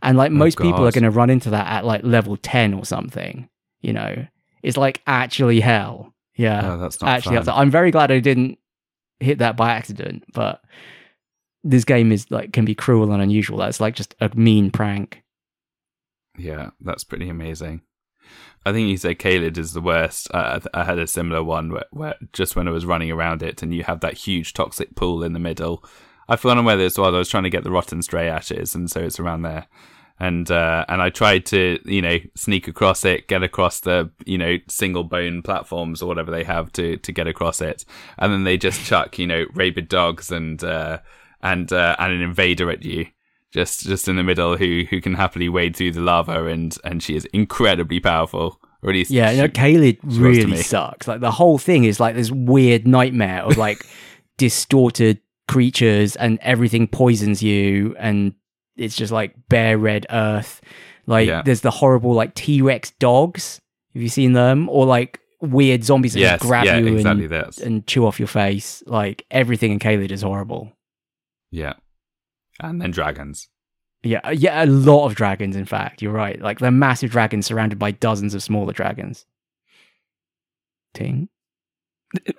[0.03, 2.73] And like Oh, most people are going to run into that at like level 10
[2.73, 3.49] or something,
[3.83, 4.27] you know.
[4.63, 6.15] It's like actually hell.
[6.35, 7.49] Yeah Oh, that's not actually fun.
[7.51, 8.59] I'm very glad I didn't
[9.21, 10.63] hit that by accident, but
[11.67, 13.59] this game is like can be cruel and unusual.
[13.59, 15.23] That's like just a mean prank.
[16.39, 17.83] Yeah, that's pretty amazing.
[18.65, 20.29] I think you said Caelid is the worst.
[20.35, 23.63] Uh, I had a similar one where, where just when I was running around it,
[23.63, 25.85] and you have that huge toxic pool in the middle.
[26.29, 27.15] I've forgotten where this was.
[27.15, 29.67] I was trying to get the rotten stray ashes, and so it's around there.
[30.19, 34.39] And uh, and I tried to you know sneak across it, get across the you
[34.39, 37.85] know single bone platforms or whatever they have to to get across it,
[38.19, 40.99] and then they just chuck you know rabid dogs and uh,
[41.53, 43.07] and uh, and an invader at you
[43.53, 47.03] just just in the middle who who can happily wade through the lava and and
[47.03, 51.09] she is incredibly powerful or at least Yeah, she- Caelid was really sucks.
[51.09, 53.79] Like the whole thing is like this weird nightmare of like
[54.39, 58.35] distorted creatures and everything poisons you and
[58.77, 60.61] it's just like bare red earth.
[61.07, 61.43] Like Yeah.
[61.43, 63.61] there's the horrible like T Rex dogs.
[63.95, 64.69] Have you seen them?
[64.69, 68.19] Or like weird zombies that yes, just grab yeah, you exactly and, and chew off
[68.21, 68.83] your face.
[68.87, 70.73] Like everything in Caelid is horrible.
[71.51, 71.75] Yeah,
[72.61, 73.49] and then dragons.
[74.03, 75.57] Yeah, uh, yeah, a lot of dragons.
[75.57, 76.41] In fact, you're right.
[76.41, 79.27] Like they're massive dragons surrounded by dozens of smaller dragons.
[80.95, 81.29] Ting.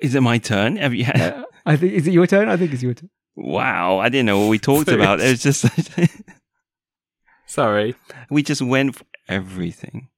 [0.02, 0.78] Is it my turn?
[0.78, 2.48] Have you had, Uh, I think is it your turn?
[2.48, 3.10] I think it's your turn.
[3.36, 5.20] Wow, I didn't know what we talked about.
[5.20, 5.66] It was just
[7.46, 7.96] Sorry.
[8.30, 10.10] we just went for everything.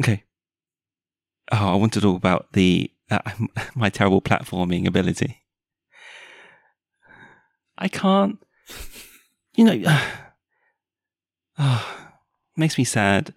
[0.00, 0.24] Okay.
[1.50, 3.18] Oh, I want to talk about the uh,
[3.74, 5.41] my terrible platforming ability.
[7.78, 8.38] I can't.
[9.56, 9.98] You know,
[11.58, 12.08] oh,
[12.56, 13.34] makes me sad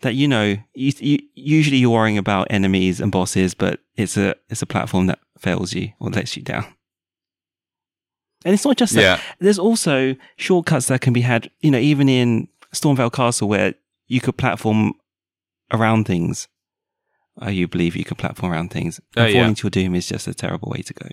[0.00, 4.34] that you know you, you usually you're worrying about enemies and bosses, but it's a
[4.48, 6.64] it's a platform that fails you or lets you down.
[8.44, 11.78] And it's not just that Yeah, there's also shortcuts that can be had, you know,
[11.78, 13.74] even in Stormveil Castle where
[14.08, 14.94] you could platform
[15.72, 16.48] around things.
[17.40, 19.00] Oh, you believe you can platform around things.
[19.16, 19.40] Oh, And yeah.
[19.40, 21.08] falling to your doom is just a terrible way to go.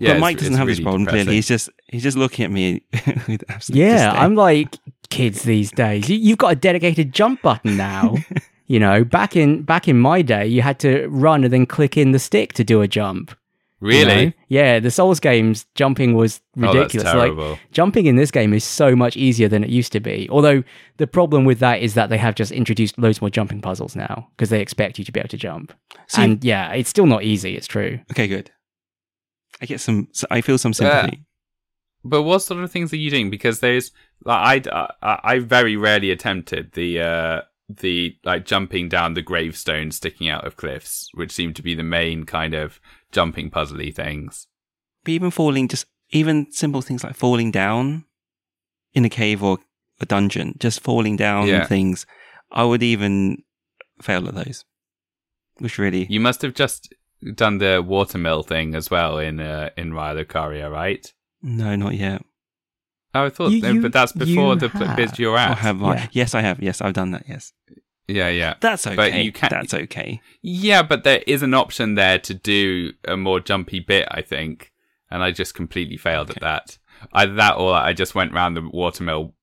[0.00, 0.14] Yeah.
[0.14, 1.06] but Mike doesn't have this really problem.
[1.06, 2.82] Clearly, he's just he's just looking at me
[3.28, 4.22] with absolute Yeah, disdain.
[4.22, 4.76] I'm like
[5.10, 6.08] kids these days.
[6.08, 8.16] You, you've got a dedicated jump button now.
[8.66, 11.96] you know, back in back in my day, you had to run and then click
[11.96, 13.30] in the stick to do a jump.
[13.80, 14.26] you really.
[14.26, 14.32] know?
[14.48, 17.08] Yeah, the Souls games jumping was oh, ridiculous.
[17.12, 20.28] Oh, like jumping in this game is so much easier than it used to be.
[20.30, 20.62] Although
[20.96, 24.28] the problem with that is that they have just introduced loads more jumping puzzles now
[24.36, 25.74] because they expect you to be able to jump.
[26.16, 27.56] And yeah, it's still not easy.
[27.56, 28.00] It's true.
[28.12, 28.50] okay, good.
[29.60, 30.08] I get some.
[30.30, 31.22] I feel some sympathy.
[32.02, 33.28] But what sort of things are you doing?
[33.30, 33.92] Because there's
[34.24, 39.96] like I I, I very rarely attempted the uh the like jumping down the gravestones
[39.96, 42.80] sticking out of cliffs, which seem to be the main kind of
[43.12, 44.46] jumping puzzly things.
[45.04, 48.04] But even falling, just even simple things like falling down
[48.92, 49.58] in a cave or
[50.00, 51.66] a dungeon, just falling down Yeah.
[51.66, 52.06] things,
[52.50, 53.42] I would even
[54.02, 54.64] fail at those.
[55.58, 56.92] Which really, You must have just
[57.34, 61.12] done the watermill thing as well in uh, in Raya Lucaria, right?
[61.42, 62.22] no, not yet.
[63.14, 64.96] Oh, I thought, You- no, you- but that's before the have.
[64.96, 65.58] bit you're I at.
[65.58, 65.80] have.
[65.80, 66.06] Yeah.
[66.12, 66.62] Yes, I have.
[66.62, 67.24] Yes, I've done that.
[67.28, 67.52] Yes,
[68.06, 68.54] Yeah, yeah.
[68.60, 68.94] that's okay.
[68.96, 70.20] But you can't- That's okay.
[70.42, 74.70] Yeah, but there is an option there to do a more jumpy bit, I think.
[75.10, 76.78] And I just completely failed at that.
[77.12, 79.34] Either that or I just went round the watermill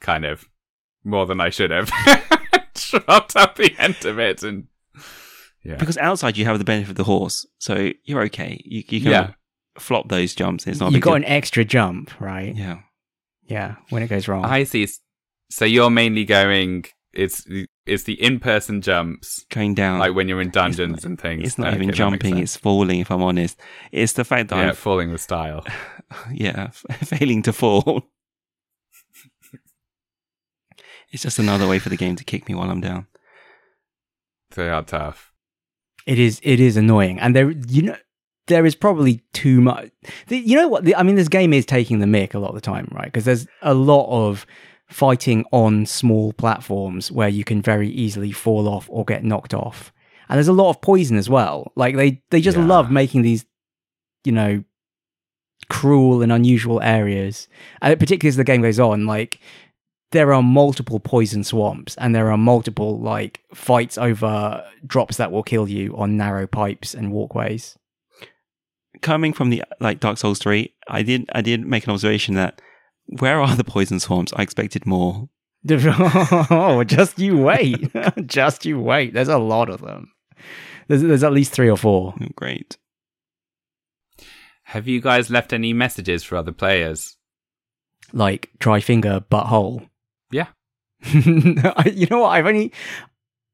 [0.00, 0.44] kind of
[1.02, 1.90] more than I should have.
[2.74, 4.66] Dropped up the end of it and
[5.64, 5.76] yeah.
[5.76, 8.60] Because outside you have the benefit of the horse, so you're okay.
[8.64, 9.30] You, you can Yeah.
[9.78, 10.66] flop those jumps.
[10.66, 10.92] It's not.
[10.92, 11.16] You've got deal.
[11.16, 12.54] an extra jump, right?
[12.54, 12.80] Yeah.
[13.46, 14.44] Yeah, when it goes wrong.
[14.44, 14.86] I see.
[15.50, 17.46] So you're mainly going it's
[17.86, 19.98] it's the in-person jumps Going down.
[20.00, 21.44] like when you're in dungeons not- and things.
[21.46, 22.38] it's not Okay, even jumping.
[22.38, 22.98] It's falling.
[23.00, 23.60] If I'm honest,
[23.92, 25.64] it's the fact that yeah, I'm falling with style.
[26.32, 26.68] yeah,
[27.04, 28.02] failing to fall.
[31.12, 33.06] it's just another way for the game to kick me while I'm down.
[34.56, 35.32] They are tough.
[36.06, 37.96] It is it is annoying, and there you know
[38.46, 39.90] there is probably too much.
[40.28, 40.84] The, you know what?
[40.84, 43.06] The, I mean, this game is taking the mick a lot of the time, right?
[43.06, 44.44] Because there's a lot of
[44.90, 49.92] fighting on small platforms where you can very easily fall off or get knocked off,
[50.28, 51.72] and there's a lot of poison as well.
[51.74, 52.66] Like they they just Yeah.
[52.66, 53.46] love making these,
[54.24, 54.62] you know,
[55.70, 57.48] cruel and unusual areas,
[57.80, 59.40] and particularly as the game goes on, like
[60.14, 65.42] there are multiple poison swamps and there are multiple like fights over drops that will
[65.42, 67.76] kill you on narrow pipes and walkways.
[69.02, 72.62] Coming from the like Dark Souls three, I did I did make an observation that
[73.06, 74.32] where are the poison swamps?
[74.36, 75.28] I expected more.
[75.68, 77.90] oh, just you wait.
[78.26, 79.14] just you wait.
[79.14, 80.12] There's a lot of them.
[80.86, 82.14] There's, there's at least three or four.
[82.20, 82.76] Oh, Great.
[84.64, 87.16] Have you guys left any messages for other players?
[88.12, 89.88] Like dry finger butthole.
[90.30, 90.46] Yeah.
[91.04, 92.30] I, you know what?
[92.30, 92.72] I've only.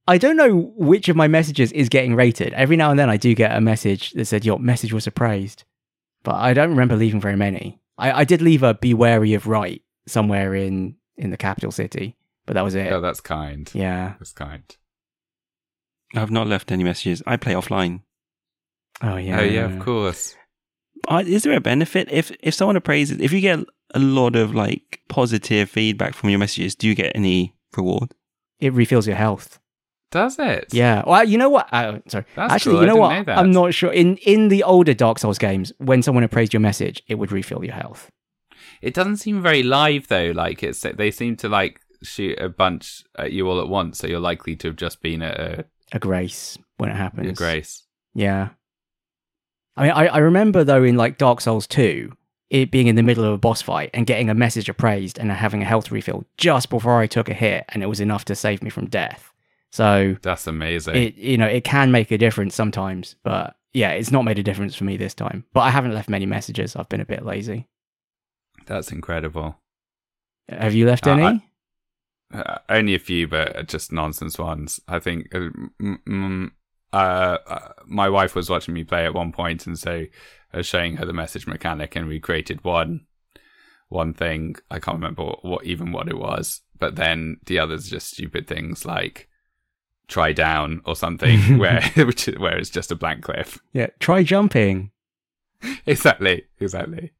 [0.07, 2.53] I don't know which of my messages is getting rated.
[2.55, 5.65] Every now and then I do get a message that said your message was appraised,
[6.25, 7.81] but I don't remember leaving very many.
[7.99, 12.17] I, I did leave a "Be wary of right" somewhere in in the capital city,
[12.47, 12.91] but that was it.
[12.93, 13.71] Oh, that's kind.
[13.75, 14.15] yeah.
[14.19, 14.65] That's kind.
[16.15, 17.23] I've not left any messages.
[17.27, 18.03] I play offline.
[19.03, 19.41] Oh yeah.
[19.41, 20.35] Oh yeah, of course.
[21.09, 23.21] Uh, Is there a benefit if if someone appraises?
[23.21, 23.61] If you get
[23.95, 28.15] a lot of like positive feedback from your messages, do you get any reward?
[28.59, 29.59] It refills your health.
[30.11, 30.67] Does it?
[30.73, 31.05] Yeah.
[31.07, 31.73] Well, you know what?
[31.73, 32.25] Uh, sorry.
[32.35, 32.81] That's Actually, cool.
[32.81, 33.15] you I know didn't what?
[33.17, 33.39] know that.
[33.39, 33.93] I'm not sure.
[33.93, 37.65] In in the older Dark Souls games, when someone appraised your message, it would refill
[37.65, 38.11] your health.
[38.83, 40.33] It doesn't seem very live though.
[40.35, 44.07] Like it's they seem to like shoot a bunch at you all at once, so
[44.09, 47.29] you're likely to have just been at a, A grace when it happens.
[47.29, 47.85] a grace.
[48.15, 48.49] Yeah.
[49.77, 52.13] I mean, I, I remember though in like Dark Souls 2,
[52.51, 55.31] it being in the middle of a boss fight and getting a message appraised and
[55.31, 58.35] having a health refill just before I took a hit, and it was enough to
[58.35, 59.33] save me from death.
[59.73, 60.97] So That's amazing.
[60.97, 64.43] it you know it can make a difference sometimes, but yeah, it's not made a
[64.43, 65.45] difference for me this time.
[65.53, 66.75] But I haven't left many messages.
[66.75, 67.69] I've been a bit lazy.
[68.67, 69.57] That's incredible.
[70.49, 71.23] Have you left Uh, any?
[71.25, 71.43] I-
[72.33, 74.79] Uh, only a few, but just nonsense ones.
[74.87, 75.49] I think uh,
[75.81, 76.53] m- m-
[76.93, 80.05] uh, uh, my wife was watching me play at one point, and so
[80.53, 83.07] I was showing her the message mechanic, and we created one
[83.89, 84.57] one thing.
[84.71, 88.47] I can't remember what, what even what it was, but then the others just stupid
[88.47, 89.29] things like
[90.09, 93.59] try down or something, where which where it's just a blank cliff.
[93.73, 94.91] yeah, try jumping.
[95.87, 97.13] exactly, exactly.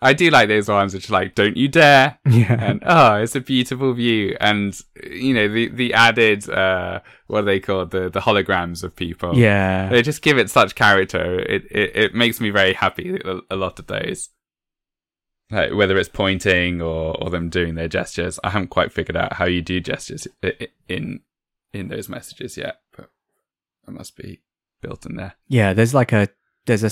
[0.00, 2.56] I do like those ones which are like, "Don't you dare!" Yeah.
[2.58, 7.46] and oh, it's a beautiful view, and you know the the added uh, what are
[7.46, 9.36] they called the the holograms of people.
[9.36, 9.88] yeah.
[9.88, 11.40] they just give it such character.
[11.40, 13.18] It it, it makes me very happy.
[13.50, 14.30] A, lot of those,
[15.50, 18.38] like whether it's pointing or or them doing their gestures.
[18.44, 20.28] I haven't quite figured out how you do gestures
[20.88, 21.20] in
[21.72, 23.10] in those messages yet, but
[23.88, 24.40] it must be
[24.82, 25.34] built in there.
[25.48, 26.28] Yeah, there's like a
[26.66, 26.90] there's a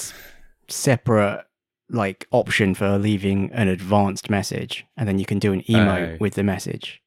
[0.69, 1.45] separate
[1.93, 6.17] like option for leaving an advanced message, and then you can do an emote Oh.
[6.21, 7.01] with the message.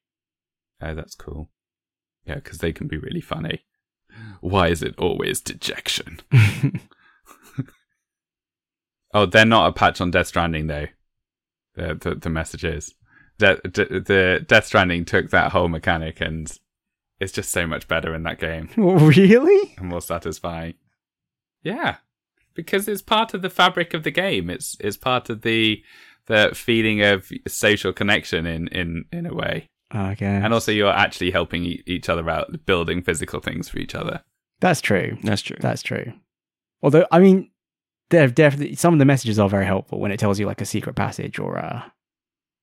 [0.80, 1.50] Oh, that's cool.
[2.24, 3.64] Yeah, because they can be really funny.
[4.40, 6.20] Why is it always dejection?
[9.14, 10.86] Oh, they're not a patch on Death Stranding though.
[11.74, 12.94] The the, the messages.
[13.38, 16.50] De- de- the Death Stranding took that whole mechanic and
[17.20, 19.74] it's just so much better in that game really?
[19.78, 20.74] and more satisfying.
[21.62, 21.96] Yeah,
[22.56, 24.50] because it's part of the fabric of the game.
[24.50, 25.82] It's it's part of the
[26.26, 31.30] the feeling of social connection in in in a way, Okay, and also you're actually
[31.30, 34.22] helping e- each other out, building physical things for each other.
[34.60, 35.18] that's true.
[35.22, 35.58] That's true.
[35.60, 36.12] That's true.
[36.82, 37.50] Although, I mean,
[38.10, 40.66] there definitely some of the messages are very helpful when it tells you like a
[40.66, 41.82] secret passage or uh,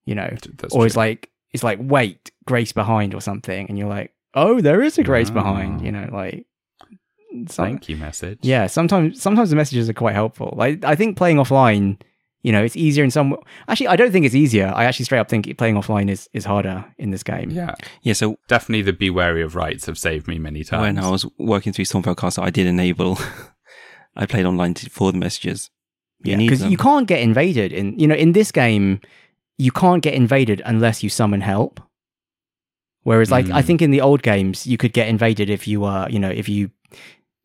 [0.06, 3.88] you know, That's or it's like it's like wait, grace behind or something, and you're
[3.90, 5.34] like, oh, there is a grace Ah.
[5.34, 5.82] behind.
[5.82, 6.46] You know, like.
[7.48, 8.40] Some, thank you message.
[8.42, 10.54] Yeah, sometimes sometimes the messages are quite helpful.
[10.58, 12.00] Like I think playing offline,
[12.44, 13.36] you know, it's easier in some.
[13.68, 14.72] Actually, I don't think it's easier.
[14.76, 17.50] I actually straight up think playing offline is is harder in this game.
[17.52, 17.74] yeah.
[18.02, 20.82] Yeah, so Definitely the be wary of rights have saved me many times.
[20.82, 23.18] when I was working through Stormveil Castle, I did enable.
[24.16, 25.72] I played online to, for the messages.
[26.24, 27.98] You yeah, because you can't get invaded in.
[28.00, 29.02] You know, in this game,
[29.58, 31.80] you can't get invaded unless you summon help.
[33.04, 33.66] Whereas, like, I Mm.
[33.66, 36.48] think in the old games, you could get invaded if you were, you know, if
[36.48, 36.72] you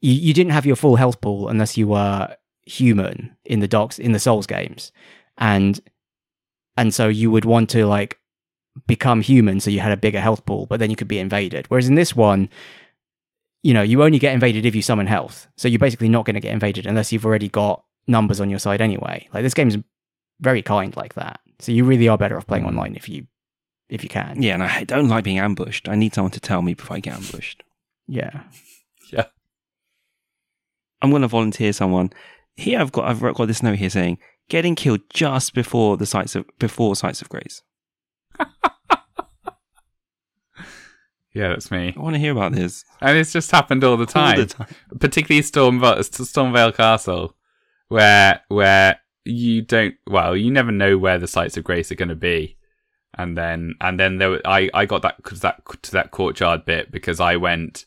[0.01, 2.37] you, you didn't have your full health pool unless you were
[2.67, 4.93] human in the docs in the Souls games,
[5.37, 5.81] and
[6.77, 8.19] and so you would want to like
[8.87, 11.67] become human so you had a bigger health pool, but then you could be invaded.
[11.69, 12.49] Whereas in this one,
[13.65, 16.35] you know, you only get invaded if you summon health, so you're basically not going
[16.35, 19.29] to get invaded unless you've already got numbers on your side anyway.
[19.35, 19.77] Like this game's
[20.41, 22.69] very kind like that, so you really are better off playing Mm.
[22.69, 23.27] online if you
[23.89, 24.41] if you can.
[24.43, 25.89] Yeah, and I don't like being ambushed.
[25.89, 27.63] I need someone to tell me before I get ambushed.
[28.07, 28.43] Yeah.
[31.03, 32.11] I'm going to volunteer someone.
[32.57, 34.19] Here, I've got I've got this note here saying
[34.49, 37.63] getting killed just before the sites of before sites of grace.
[41.39, 41.95] Yeah, that's me.
[41.97, 44.41] I want to hear about this And it's just happened all the time.
[44.41, 44.67] all the time.
[44.99, 47.37] Particularly Stormveil, Stormveil Castle,
[47.89, 52.09] where where you don't well, you never know where the sites of grace are going
[52.09, 52.57] to be.
[53.17, 57.21] And then and then there I I got that that to that courtyard bit because
[57.21, 57.85] I went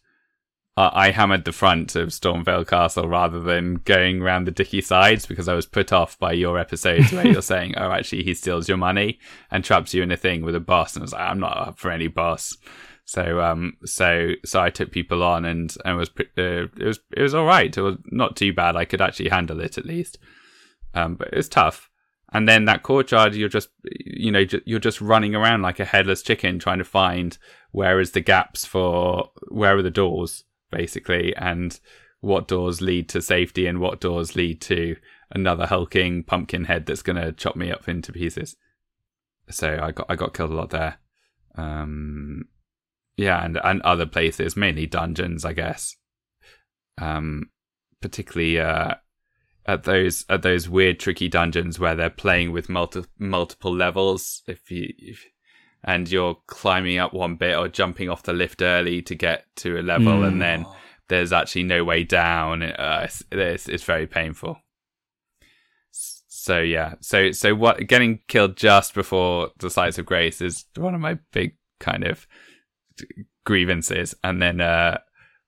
[0.77, 5.25] uh, I hammered the front of Stormveil Castle rather than going around the dicky sides
[5.25, 8.69] because I was put off by your episodes where you're saying, "Oh, actually, he steals
[8.69, 9.19] your money
[9.49, 11.57] and traps you in a thing with a boss," and I was like, "I'm not
[11.57, 12.57] up for any boss."
[13.03, 17.21] So um so so I took people on and and was uh, it was it
[17.21, 17.75] was all right.
[17.75, 18.77] It was not too bad.
[18.77, 20.19] I could actually handle it at least.
[20.93, 21.89] Um, but it was tough.
[22.33, 26.21] And then that courtyard, you're just you know you're just running around like a headless
[26.21, 27.37] chicken trying to find
[27.71, 31.79] where is the gaps for where are the doors basically and
[32.21, 34.95] what doors lead to safety and what doors lead to
[35.31, 38.55] another hulking pumpkin head that's going to chop me up into pieces.
[39.49, 40.97] So I got I got killed a lot there.
[41.55, 42.45] Um,
[43.17, 45.95] yeah, and and other places, mainly dungeons, I guess.
[46.97, 47.49] Um,
[48.01, 48.95] particularly uh,
[49.65, 54.43] at those at those weird, tricky dungeons where they're playing with multi- multiple levels.
[54.47, 55.25] If you if,
[55.83, 59.79] and you're climbing up one bit or jumping off the lift early to get to
[59.79, 60.27] a level, Mm.
[60.27, 60.65] and then
[61.09, 62.63] there's actually no way down.
[62.63, 64.57] Uh, it's, it's it's very painful.
[65.91, 70.95] So yeah, so so what getting killed just before the sites of grace is one
[70.95, 72.25] of my big kind of
[73.45, 74.99] grievances, and then uh,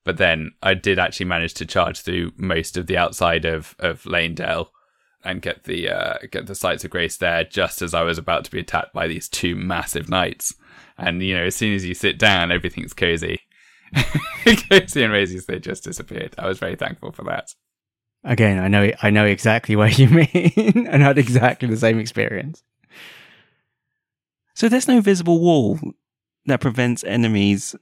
[0.04, 4.04] but then I did actually manage to charge through most of the outside of of
[4.04, 4.68] Leyndell
[5.24, 8.46] and get the uh, get the sites of grace there just as I was about
[8.46, 10.56] to be attacked by these two massive knights.
[10.98, 13.40] And you know, as soon as you sit down, everything's cozy.
[14.70, 16.36] cozy and raisies, they just disappeared.
[16.38, 17.54] I was very thankful for that.
[18.24, 22.64] Again, I know I know exactly what you mean, and had exactly the same experience.
[24.56, 25.80] So there's no visible wall
[26.46, 27.76] that prevents enemies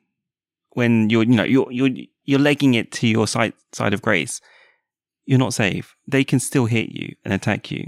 [0.72, 1.90] when you're you know you're you're
[2.24, 4.42] you're legging it to your side side of grace.
[5.26, 5.96] You're not safe.
[6.08, 7.86] They can still hit you and attack you.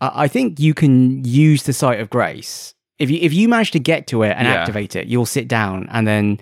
[0.00, 3.70] I I think you can use the site of grace if you if you manage
[3.72, 4.54] to get to it and Yeah.
[4.54, 5.06] activate it.
[5.08, 6.38] You'll sit down, and then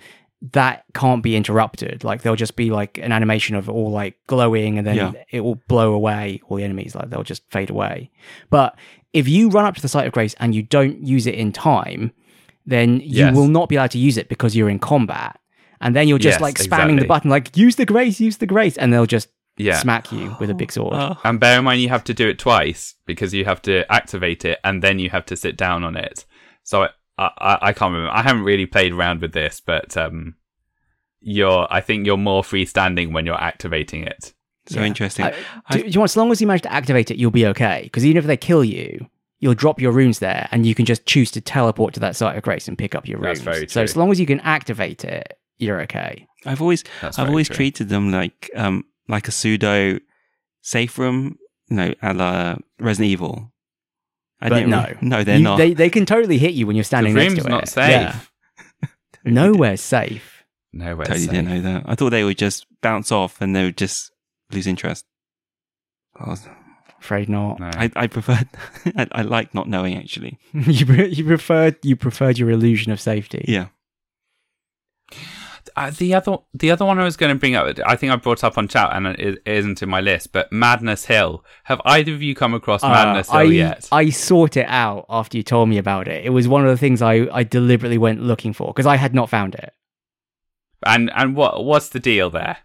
[0.53, 2.03] that can't be interrupted.
[2.03, 5.11] Like there'll just be like an animation of it all like glowing, and then Yeah.
[5.31, 6.93] it will blow away all the enemies.
[6.95, 8.11] Like they'll just fade away.
[8.51, 8.77] But
[9.13, 11.51] if you run up to the site of grace and you don't use it in
[11.51, 12.11] time,
[12.67, 13.35] then you Yes.
[13.35, 15.39] will not be allowed to use it because you're in combat.
[15.81, 16.65] And then you're just Yes, like spamming
[16.97, 16.99] exactly.
[16.99, 19.79] the button, like use the grace, use the grace, and they'll just Yeah.
[19.79, 20.93] smack you with a big sword.
[20.95, 23.91] Oh, And bear in mind, you have to do it twice because you have to
[23.91, 26.25] activate it and then you have to sit down on it.
[26.63, 28.13] So I, I, I can't remember.
[28.13, 30.35] I haven't really played around with this, but um,
[31.21, 31.67] you're.
[31.69, 34.33] I think you're more freestanding when you're activating it.
[34.67, 34.85] so Yeah.
[34.85, 35.25] interesting.
[35.25, 35.33] I-
[35.71, 37.81] do, do you want, as long as you manage to activate it, you'll be okay.
[37.83, 39.07] Because even if they kill you,
[39.39, 42.35] you'll drop your runes there, and you can just choose to teleport to that site
[42.37, 43.39] of grace and pick up your runes.
[43.39, 43.83] That's very So true.
[43.83, 46.27] as long as you can activate it, you're okay.
[46.45, 47.55] I've always That's I've always true.
[47.55, 49.99] treated them like um like a pseudo
[50.61, 51.37] safe room,
[51.69, 53.51] you know, a la Resident Evil.
[54.41, 54.83] I But no.
[54.83, 55.57] re- no, they're You- not.
[55.57, 57.51] They, they can totally hit you when you're The standing next room's to it.
[57.51, 57.89] not safe.
[57.89, 58.19] Yeah.
[59.25, 60.43] Nowhere's safe.
[60.73, 61.31] Nowhere totally safe.
[61.31, 61.83] didn't know that.
[61.87, 64.11] I thought they would just bounce off and they would just
[64.51, 65.05] lose interest.
[66.19, 66.47] I, was-
[66.99, 67.59] Afraid not.
[67.59, 67.69] No.
[67.73, 68.47] I, I preferred.
[68.95, 70.37] I, I like not knowing actually.
[70.53, 73.45] you pre- you preferred you preferred your illusion of safety.
[73.47, 73.67] Yeah.
[75.75, 78.15] Uh, the other, the other one I was going to bring up, I think I
[78.15, 80.31] brought up on chat, and it isn't in my list.
[80.31, 81.43] But Madness Hill.
[81.65, 83.87] Have either of you come across Uh, Madness Hill I, yet?
[83.91, 86.25] I sought it out after you told me about it.
[86.25, 89.13] It was one of the things I, I deliberately went looking for because I had
[89.13, 89.73] not found it.
[90.85, 92.57] And and what what's the deal there?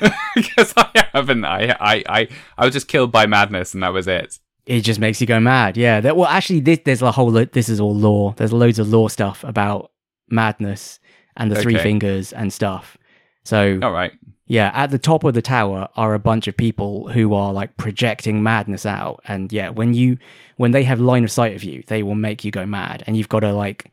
[0.34, 1.44] Because I haven't.
[1.44, 2.28] I, I I
[2.58, 4.38] I was just killed by madness, and that was it.
[4.64, 5.76] It just makes you go mad.
[5.76, 6.00] Yeah.
[6.00, 7.30] That, well, actually, this, there's a whole.
[7.30, 8.32] lo- This is all lore.
[8.36, 9.90] There's loads of lore stuff about
[10.28, 11.00] madness
[11.36, 12.96] and the three fingers and stuff.
[13.44, 14.12] So All right.
[14.46, 17.76] yeah, at the top of the tower are a bunch of people who are like
[17.76, 20.18] projecting madness out, and yeah, when you
[20.56, 23.16] when they have line of sight of you, they will make you go mad, and
[23.16, 23.90] you've got to like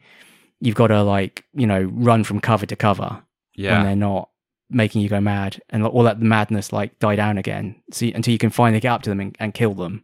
[0.59, 3.23] you've got to like you know run from cover to cover
[3.55, 3.77] yeah.
[3.77, 4.29] when they're not
[4.69, 8.31] making you go mad, and all that madness like die down again, so you, until
[8.31, 10.03] you can finally get up to them and, and kill them.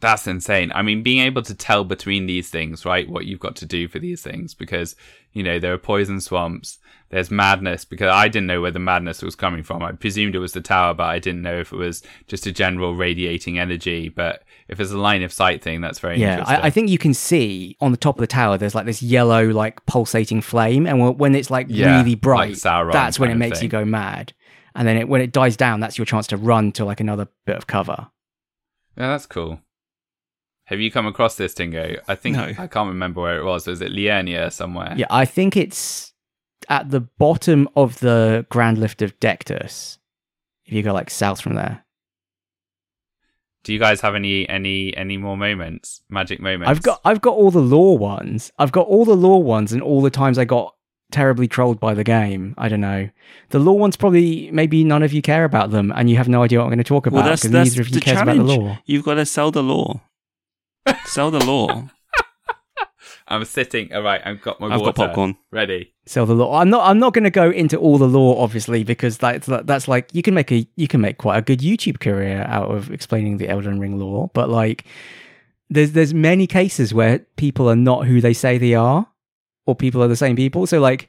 [0.00, 0.72] That's insane.
[0.74, 3.08] I mean, being able to tell between these things, right?
[3.08, 4.96] What you've got to do for these things, because
[5.34, 6.78] you know there are poison swamps.
[7.10, 9.82] There's madness because I didn't know where the madness was coming from.
[9.82, 12.50] I presumed it was the tower, but I didn't know if it was just a
[12.52, 14.08] general radiating energy.
[14.08, 16.56] But if it's a line of sight thing, that's very Yeah, interesting.
[16.56, 18.58] I, I think you can see on the top of the tower.
[18.58, 22.92] There's like this yellow, like pulsating flame, and when- it's like Yeah, really bright, Sauron
[22.92, 24.32] that's when it makes you go mad.
[24.74, 27.28] And then it, when it dies down, that's your chance to run to like another
[27.46, 28.08] bit of cover.
[28.96, 29.60] Yeah, that's cool.
[30.66, 31.98] Have you come across this, Tingo?
[32.08, 32.44] I think No.
[32.58, 33.66] I can't remember where it was.
[33.66, 34.94] Was it Liurnia somewhere?
[34.96, 36.12] Yeah, I think it's
[36.70, 39.98] at the bottom of the Grand Lift of Dectus.
[40.64, 41.84] If you go like south from there,
[43.64, 46.70] Do you guys have any any any more moments, magic moments?
[46.70, 48.50] I've got I've got all the lore ones.
[48.58, 50.74] I've got all the lore ones, and all the times I got
[51.12, 52.54] terribly trolled by the game.
[52.56, 53.10] I don't know.
[53.50, 56.42] The lore ones probably maybe none of you care about them, and you have no
[56.42, 58.16] idea what I'm going to talk about Well, that's because that's neither of you cares
[58.18, 58.40] challenge.
[58.40, 58.78] about the lore.
[58.86, 60.00] You've got to sell the lore.
[61.06, 61.90] Sell the lore.
[63.28, 63.92] I'm sitting.
[63.92, 65.36] All right, I've got my I've water got popcorn.
[65.50, 65.94] ready.
[66.06, 66.56] Sell the lore.
[66.56, 66.86] I'm not.
[66.88, 70.22] I'm not going to go into all the lore, obviously, because that's that's like you
[70.22, 73.48] can make a you can make quite a good YouTube career out of explaining the
[73.48, 74.30] Elden Ring lore.
[74.34, 74.84] But like,
[75.70, 79.06] there's there's many cases where people are not who they say they are,
[79.66, 80.66] or people are the same people.
[80.66, 81.08] So like,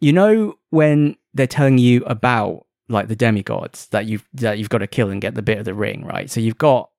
[0.00, 4.78] you know, when they're telling you about like the demigods that you've that you've got
[4.78, 6.30] to kill and get the bit of the ring, right?
[6.30, 6.90] So you've got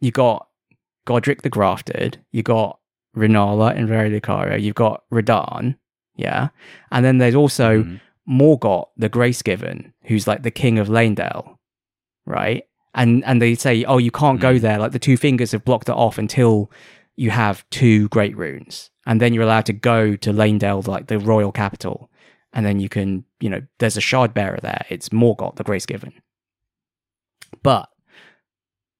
[0.00, 0.48] you've got
[1.06, 2.78] Godrick the Grafted, you got
[3.16, 4.10] Renala and Very
[4.60, 5.76] you've got Radahn,
[6.16, 6.48] yeah,
[6.90, 7.98] and then there's also.
[8.28, 11.56] Morgott the Grace Given, who's like the king of Leyndell,
[12.24, 12.62] right?
[12.94, 14.60] And and they say, oh, you can't go Mm.
[14.60, 14.78] there.
[14.78, 16.70] Like the two fingers have blocked it off until
[17.16, 21.18] you have two great runes, and then you're allowed to go to Leyndell, like the
[21.18, 22.10] royal capital,
[22.52, 24.86] and then you can, you know, there's a shard bearer there.
[24.88, 26.12] It's Morgott the Grace Given,
[27.64, 27.88] but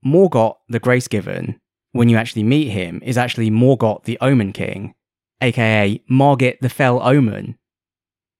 [0.04, 1.60] Morgoth the Grace Given,
[1.92, 4.94] when you actually meet him, is actually Morgott the Omen King,
[5.40, 7.56] aka Margit the Fell Omen,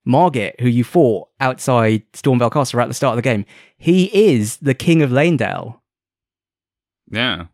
[0.05, 3.45] Margit, who you fought outside Stormveil Castle at the start of the game,
[3.77, 5.79] he is the king of Leyndell.
[7.11, 7.47] Yeah.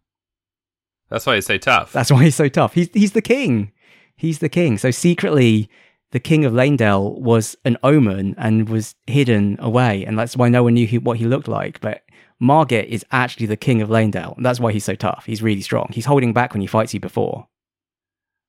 [1.11, 1.93] That's why he's so tough.
[1.93, 2.75] That's why he's so tough.
[2.75, 3.73] He's he's the king.
[4.17, 4.79] He's the king.
[4.79, 5.71] So secretly,
[6.13, 10.63] the king of Leyndell was an omen and was hidden away, and that's why no
[10.63, 11.81] one knew he, what he looked like.
[11.81, 12.03] But
[12.41, 15.25] Margit is actually the king of Leyndell, and that's why he's so tough.
[15.27, 15.89] He's really strong.
[15.93, 17.49] He's holding back when he fights you before.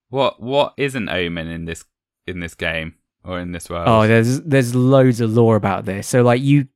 [0.09, 1.85] What what is an omen in this
[2.25, 3.87] in this game or in this world?
[3.87, 6.07] Oh, there's there's loads of lore about this.
[6.07, 6.67] So like you,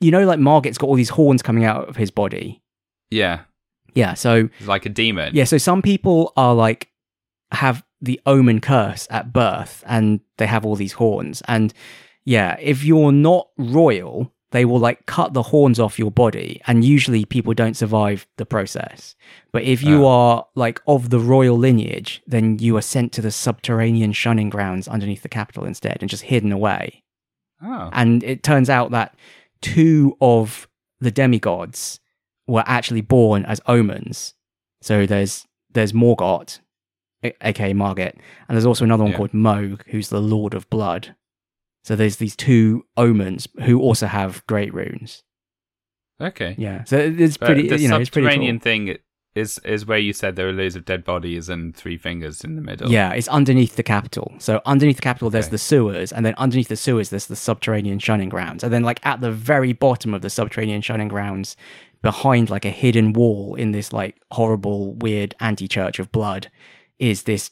[0.00, 2.62] you know, like Margit's got all these horns coming out of his body.
[3.10, 3.40] yeah,
[3.94, 4.14] Yeah.
[4.14, 5.34] So it's like a demon.
[5.34, 6.88] Yeah, so some people are like
[7.52, 11.42] have the omen curse at birth and they have all these horns.
[11.48, 11.72] And
[12.24, 16.60] yeah, if you're not royal, they will like cut the horns off your body.
[16.66, 19.14] And usually people don't survive the process.
[19.52, 20.08] But if you Oh.
[20.08, 24.88] are like of the royal lineage, then you are sent to the subterranean shunning grounds
[24.88, 27.02] underneath the capital instead and just hidden away.
[27.62, 29.14] Oh, And it turns out that
[29.60, 30.68] two of
[31.00, 32.00] the demigods
[32.46, 34.34] were actually born as omens.
[34.80, 36.60] So there's there's Morgott,
[37.22, 38.14] a- aka Margit,
[38.48, 39.18] and there's also another one Yeah.
[39.18, 41.14] called Mohg, who's the Lord of Blood.
[41.88, 45.22] So there's these two omens who also have great runes.
[46.20, 46.54] okay.
[46.58, 47.66] Yeah, so it's But pretty.
[47.68, 48.64] the you know, it's pretty subterranean cool.
[48.64, 48.98] thing
[49.34, 52.56] is is where you said there are loads of dead bodies and three fingers in
[52.56, 52.90] the middle.
[52.90, 54.34] Yeah, it's underneath the capital.
[54.38, 55.52] So underneath the capital, there's Okay.
[55.52, 59.00] the sewers, and then underneath the sewers, there's the subterranean shunning grounds, and then like
[59.06, 61.56] at the very bottom of the subterranean shunning grounds,
[62.02, 66.50] behind like a hidden wall in this like horrible, weird anti-church of blood,
[66.98, 67.50] is this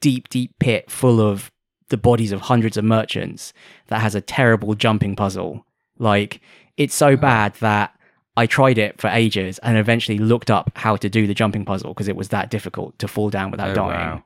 [0.00, 1.50] deep, deep pit full of
[1.90, 3.52] the bodies of hundreds of merchants
[3.88, 5.64] that has a terrible jumping puzzle.
[5.98, 6.40] Like
[6.76, 7.16] it's so uh-huh.
[7.16, 7.94] bad that
[8.36, 11.92] I tried it for ages and eventually looked up how to do the jumping puzzle
[11.92, 13.90] because it was that difficult to fall down without Oh, dying.
[14.08, 14.24] wow.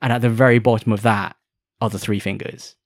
[0.00, 1.36] And at the very bottom of that
[1.80, 2.76] are the three fingers.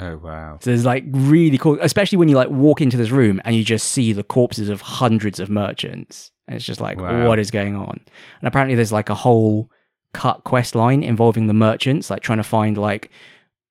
[0.00, 0.58] Oh wow.
[0.60, 3.64] So there's like really cool, especially when you like walk into this room and you
[3.64, 6.32] just see the corpses of hundreds of merchants.
[6.46, 7.26] And it's just like, Wow.
[7.28, 8.00] what is going on?
[8.40, 9.70] And apparently there's like a whole
[10.14, 13.10] cut quest line involving the merchants, like trying to find like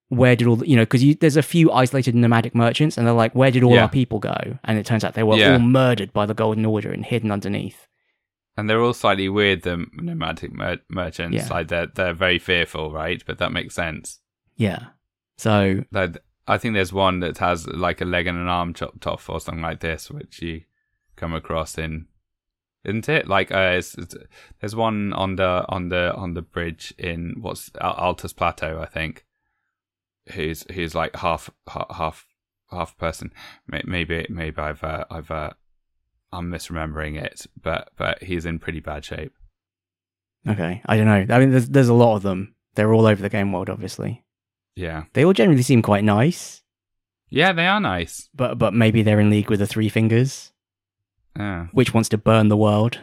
[0.10, 3.16] where did all the, you know, because there's a few isolated nomadic merchants and they're
[3.16, 3.84] like, where did all Yeah.
[3.84, 4.60] our people go?
[4.64, 5.54] And it turns out they were Yeah.
[5.54, 7.88] all murdered by the Golden Order and hidden underneath.
[8.56, 11.36] And they're all slightly weird, the nomadic mer- merchants.
[11.38, 11.48] Yeah.
[11.50, 13.24] Like they're they're very fearful, right?
[13.26, 14.20] But that makes sense.
[14.56, 14.88] Yeah.
[15.38, 16.18] So Like
[16.48, 19.39] I think there's one that has like a leg and an arm chopped off or
[19.39, 20.62] something like this, which you
[21.16, 22.06] come across in,
[22.86, 23.28] isn't it?
[23.28, 24.16] Like uh, it's, it's,
[24.60, 28.86] there's one on the on the on the bridge in what's Al- Altus Plateau, I
[28.86, 29.26] think,
[30.34, 32.28] who's who's like half half half,
[32.72, 33.32] half person.
[33.68, 35.52] Maybe maybe I've uh, I've uh,
[36.32, 39.34] I'm misremembering it, but but he's in pretty bad shape.
[40.48, 41.36] okay, I don't know.
[41.36, 42.56] I mean, there's there's a lot of them.
[42.76, 44.24] They're all over the game world, obviously.
[44.76, 46.64] Yeah, They all generally seem quite nice,
[47.30, 48.30] yeah, they are nice.
[48.34, 50.52] but but maybe they're in league with the Three Fingers,
[51.38, 51.68] Yeah.
[51.72, 53.00] which wants to burn the world.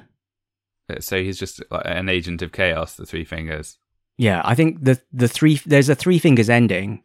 [1.00, 2.96] So he's just like an agent of chaos.
[2.96, 3.78] The three fingers.
[4.18, 7.04] Yeah, I think the the three there's a Three Fingers ending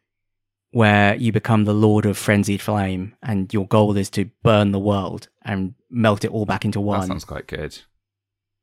[0.72, 4.80] where you become the Lord of Frenzied Flame, and your goal is to burn the
[4.80, 7.02] world and melt it all back into one.
[7.02, 7.78] That sounds quite good.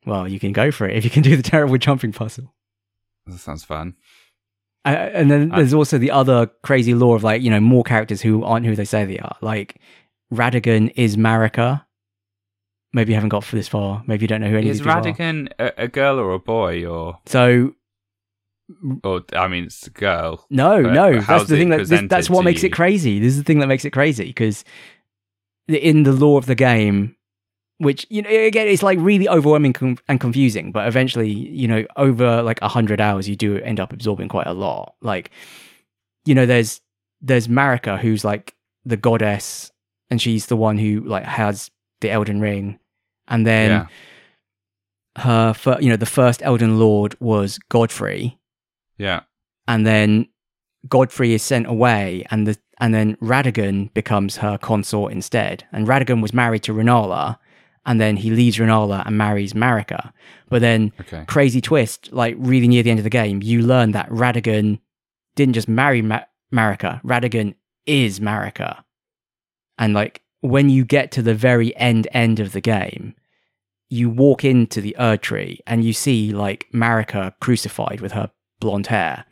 [0.05, 2.53] Well, you can go for it if you can do the terrible jumping puzzle.
[3.27, 3.95] That sounds fun.
[4.85, 8.21] Uh, and then there's also the other crazy lore of like, you know, more characters
[8.21, 9.37] who aren't who they say they are.
[9.41, 9.81] Like
[10.33, 11.85] Radagon is Marika.
[12.93, 14.03] Maybe you haven't got this far.
[14.07, 15.12] Maybe you don't know who any Is of these people are.
[15.14, 17.74] Radagon a, a girl or a boy or So
[19.03, 20.47] or I mean it's a girl.
[20.51, 22.68] no, no, that's the thing that this, that's what makes you?
[22.68, 23.18] it crazy.
[23.18, 24.64] This is the thing that makes it crazy because
[25.68, 27.16] in the lore of the game,
[27.78, 31.84] which you know again it's like really overwhelming com- and confusing, but eventually you know
[31.97, 34.95] over like a hundred hours you do end up absorbing quite a lot.
[35.01, 35.30] Like
[36.24, 36.80] you know there's
[37.20, 39.70] there's Marika who's like the goddess
[40.11, 41.70] and she's the one who like has
[42.01, 42.78] the Elden Ring,
[43.29, 43.87] and then yeah.
[45.18, 48.39] her fir- you know the first Elden Lord was Godfrey
[48.99, 49.20] Yeah.
[49.68, 50.27] and then
[50.89, 55.64] Godfrey is sent away, and the and then Radagon becomes her consort instead.
[55.70, 57.39] And Radagon was married to Renala,
[57.87, 60.12] and then he leaves Renala and marries Marika.
[60.49, 61.25] But then, Okay.
[61.29, 64.81] crazy twist, like really near the end of the game, you learn that Radagon
[65.37, 67.01] didn't just marry Ma- Marika.
[67.05, 67.55] Radagon
[67.87, 68.83] is Marika,
[69.79, 73.14] and like when you get to the very end end of the game.
[73.88, 79.26] You walk into the Erdtree and you see like Marika crucified with her blonde hair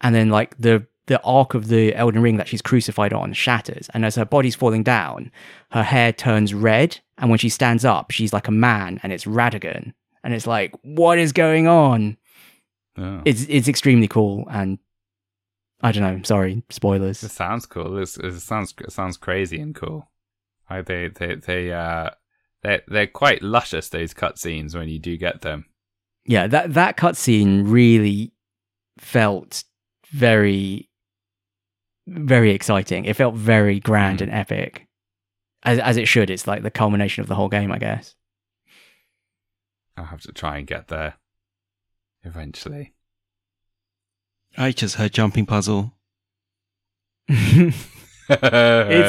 [0.00, 3.90] and then like the the arc of the Elden Ring that she's crucified on shatters,
[3.92, 5.30] and as her body's falling down,
[5.72, 9.24] her hair turns red, and when she stands up, she's like a man, and it's
[9.24, 9.92] Radagon,
[10.22, 12.16] and it's like, what is going on?
[12.96, 13.20] Oh.
[13.24, 14.78] It's it's extremely cool, and
[15.82, 16.22] I don't know.
[16.22, 17.22] Sorry, spoilers.
[17.22, 17.98] It sounds cool.
[17.98, 20.08] It's, it sounds it sounds crazy and cool.
[20.70, 22.10] Like they they they uh
[22.62, 25.66] they they're quite luscious those cutscenes when you do get them.
[26.24, 28.32] Yeah, that that cutscene really
[28.98, 29.64] felt
[30.08, 30.88] very,
[32.06, 33.04] very exciting.
[33.04, 34.22] It felt very grand Mm.
[34.22, 34.86] and epic,
[35.64, 36.30] as as it should.
[36.30, 38.14] It's like the culmination of the whole game, I guess.
[39.96, 41.14] I'll have to try and get there
[42.22, 42.94] eventually.
[44.56, 45.92] I just heard jumping puzzle.
[48.28, 48.42] it's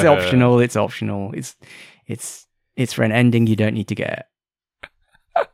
[0.01, 0.59] it's optional.
[0.59, 1.31] It's optional.
[1.33, 1.55] It's
[2.07, 4.27] it's it's for an ending you don't need to get.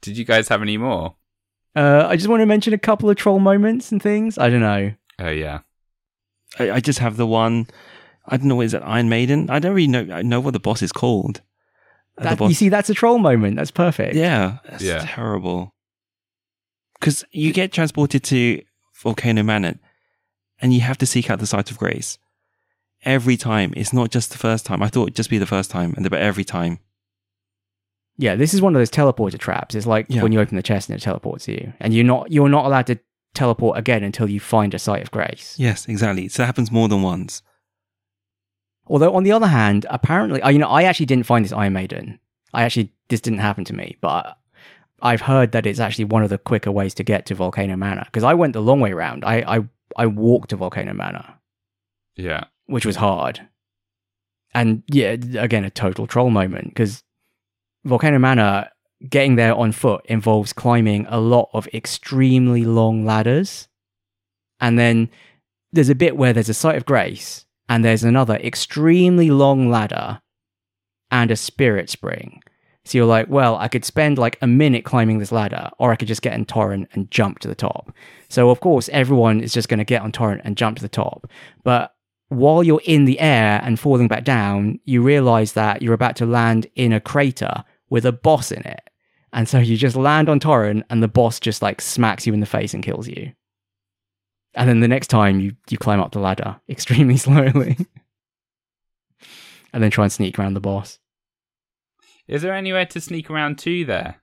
[0.00, 1.16] Did you guys have any more?
[1.74, 4.38] Uh, I just want to mention a couple of troll moments and things.
[4.38, 4.92] I don't know.
[5.18, 5.60] Oh yeah.
[6.58, 7.66] I, I just have the one.
[8.26, 8.60] I don't know.
[8.60, 9.50] Is it Iron Maiden?
[9.50, 10.06] I don't really know.
[10.12, 11.42] I know what the boss is called.
[12.16, 13.56] Uh, That, boss- you see, that's a troll moment.
[13.56, 14.14] That's perfect.
[14.14, 15.04] Yeah, that's Yeah.
[15.06, 15.74] terrible.
[16.98, 18.62] Because you get transported to
[19.02, 19.78] Volcano Manor,
[20.60, 22.18] and you have to seek out the site of grace
[23.04, 23.72] every time.
[23.76, 24.82] It's not just the first time.
[24.82, 26.80] I thought it'd just be the first time, and but every time.
[28.20, 29.74] Yeah, this is one of those teleporter traps.
[29.76, 30.22] It's like Yeah.
[30.22, 32.86] when you open the chest and it teleports you, and you're not you're not allowed
[32.88, 32.98] to
[33.34, 35.54] teleport again until you find a site of grace.
[35.58, 36.28] Yes, exactly.
[36.28, 37.42] So that happens more than once.
[38.86, 42.18] Although on the other hand, apparently, you know, I actually didn't find this Iron Maiden.
[42.54, 44.36] I actually this didn't happen to me, but
[45.02, 48.04] I've heard that it's actually one of the quicker ways to get to Volcano Manor
[48.06, 49.24] because I went the long way round.
[49.24, 51.34] I I I walked to Volcano Manor,
[52.16, 52.44] Yeah.
[52.66, 53.46] which was hard.
[54.54, 57.02] And yeah, again, a total troll moment because
[57.84, 58.68] Volcano Manor
[59.08, 63.68] getting there on foot involves climbing a lot of extremely long ladders.
[64.60, 65.10] And then
[65.72, 70.20] there's a bit where there's a site of grace and there's another extremely long ladder
[71.10, 72.42] and a spirit spring.
[72.88, 75.96] So you're like, well, I could spend like a minute climbing this ladder, or I
[75.96, 77.92] could just get in Torrent and jump to the top.
[78.30, 80.88] So of course, everyone is just going to get on Torrent and jump to the
[80.88, 81.30] top.
[81.64, 81.94] But
[82.28, 86.24] while you're in the air and falling back down, you realize that you're about to
[86.24, 88.80] land in a crater with a boss in it.
[89.34, 92.40] And so you just land on Torrent and the boss just like smacks you in
[92.40, 93.32] the face and kills you.
[94.54, 97.76] And then the next time you, you climb up the ladder extremely slowly.
[99.74, 100.98] and then try and sneak around the boss.
[102.28, 104.20] Is there anywhere to sneak around to there?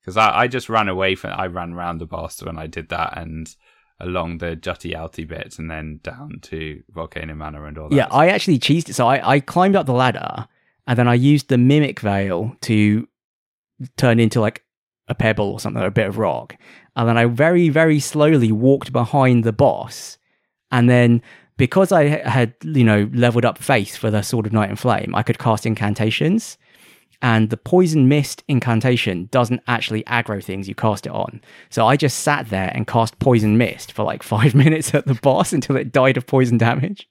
[0.00, 2.90] Because I, I just ran away from I ran around the boss when I did
[2.90, 3.52] that and
[3.98, 7.96] along the Jutty Alty bits and then down to Volcano Manor and all that.
[7.96, 8.94] Yeah, I actually cheesed it.
[8.94, 10.46] So I, I climbed up the ladder
[10.86, 13.08] and then I used the mimic veil to
[13.96, 14.64] turn into like
[15.08, 16.56] a pebble or something, or a bit of rock.
[16.94, 20.18] And then I very, very slowly walked behind the boss.
[20.70, 21.22] And then
[21.56, 25.14] because I had, you know, leveled up faith for the Sword of Night and Flame,
[25.14, 26.58] I could cast incantations.
[27.22, 31.40] And the poison mist incantation doesn't actually aggro things you cast it on.
[31.70, 35.14] So I just sat there and cast poison mist for like five minutes at the
[35.14, 37.08] boss until it died of poison damage.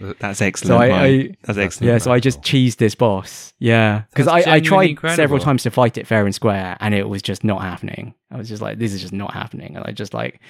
[0.00, 0.68] That's excellent.
[0.68, 1.88] So I, I That's excellent.
[1.88, 3.52] yeah, so I just cheesed this boss.
[3.58, 6.94] Yeah, because I, I genuinely tried several times to fight it fair and square, and
[6.94, 8.14] it was just not happening.
[8.30, 10.40] I was just like, this is just not happening, and I just like,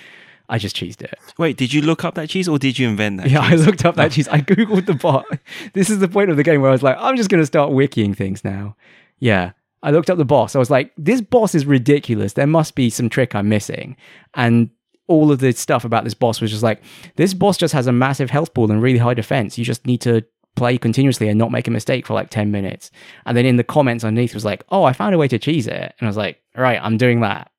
[0.48, 1.18] I just cheesed it.
[1.36, 3.30] Wait, did you look up that cheese or did you invent that?
[3.30, 4.08] yeah, I looked up that oh.
[4.08, 4.28] cheese.
[4.28, 5.26] I googled the bot.
[5.74, 7.70] this is the point of the game where I was like, I'm just gonna start
[7.70, 8.76] wikiing things now.
[9.18, 10.56] Yeah, I looked up the boss.
[10.56, 12.32] I was like, this boss is ridiculous.
[12.32, 13.96] There must be some trick I'm missing,
[14.34, 14.70] and
[15.08, 16.82] all of the stuff about this boss was just like,
[17.16, 19.58] this boss just has a massive health pool and really high defense.
[19.58, 20.22] You just need to
[20.54, 22.90] play continuously and not make a mistake for like 10 minutes.
[23.24, 25.66] And then in the comments underneath was like, oh, I found a way to cheese
[25.66, 25.94] it.
[25.98, 27.50] And I was like, all right, I'm doing that.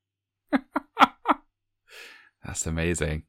[2.50, 3.22] That's amazing.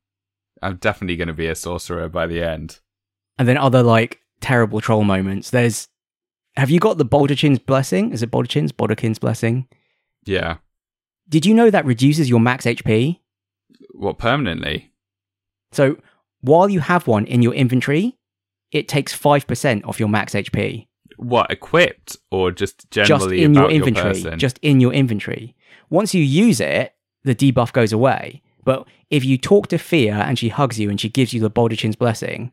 [0.64, 2.80] I'm definitely going to be a sorcerer by the end.
[3.38, 5.52] And then other like terrible troll moments.
[5.52, 5.88] There's,
[6.56, 8.14] have you got the Baldachin's blessing?
[8.14, 8.72] Is it Baldachin's?
[8.72, 9.68] Baldachin's blessing?
[10.26, 10.58] Yeah.
[11.30, 13.20] Did you know that reduces your max HP?
[13.92, 14.92] What permanently?
[15.72, 15.98] So
[16.42, 18.18] while you have one in your inventory,
[18.72, 20.88] it takes 5% off your max HP.
[21.18, 24.14] What equipped or just generally just in your inventory.
[24.14, 24.40] person?
[24.40, 25.56] just in your inventory.
[25.92, 28.42] Once you use it, the debuff goes away.
[28.64, 31.50] But if you talk to Fia and she hugs you and she gives you the
[31.52, 32.52] Baldachin's blessing,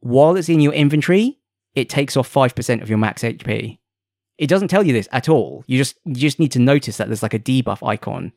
[0.00, 1.38] while it's in your inventory,
[1.74, 3.78] it takes off 5% of your max HP.
[4.36, 5.64] It doesn't tell you this at all.
[5.66, 8.32] You just you just need to notice that there's like a debuff icon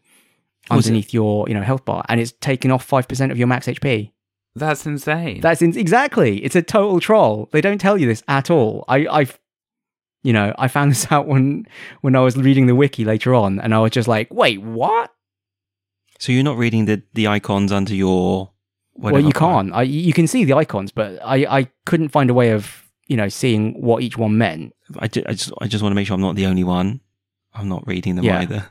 [0.70, 4.12] underneath your, you know, health bar and it's taking off 5% of your max HP.
[4.56, 5.42] That's insane.
[5.42, 6.44] That's in- exactly.
[6.44, 7.50] It's a total troll.
[7.52, 8.86] They don't tell you this at all.
[8.88, 9.40] I, I've,
[10.24, 11.68] you know, I found this out when
[12.02, 15.12] when I was reading the wiki later on, and I was just like, wait, what?
[16.20, 18.52] So you're not reading the, the icons under your.
[18.96, 19.74] well, you can't.
[19.74, 23.16] I, you can see the icons, but I, I couldn't find a way of, you
[23.18, 24.74] know, seeing what each one meant.
[25.00, 27.02] I, ju- I just I just want to make sure I'm not the only one.
[27.54, 28.42] I'm not reading them Yeah.
[28.42, 28.66] either.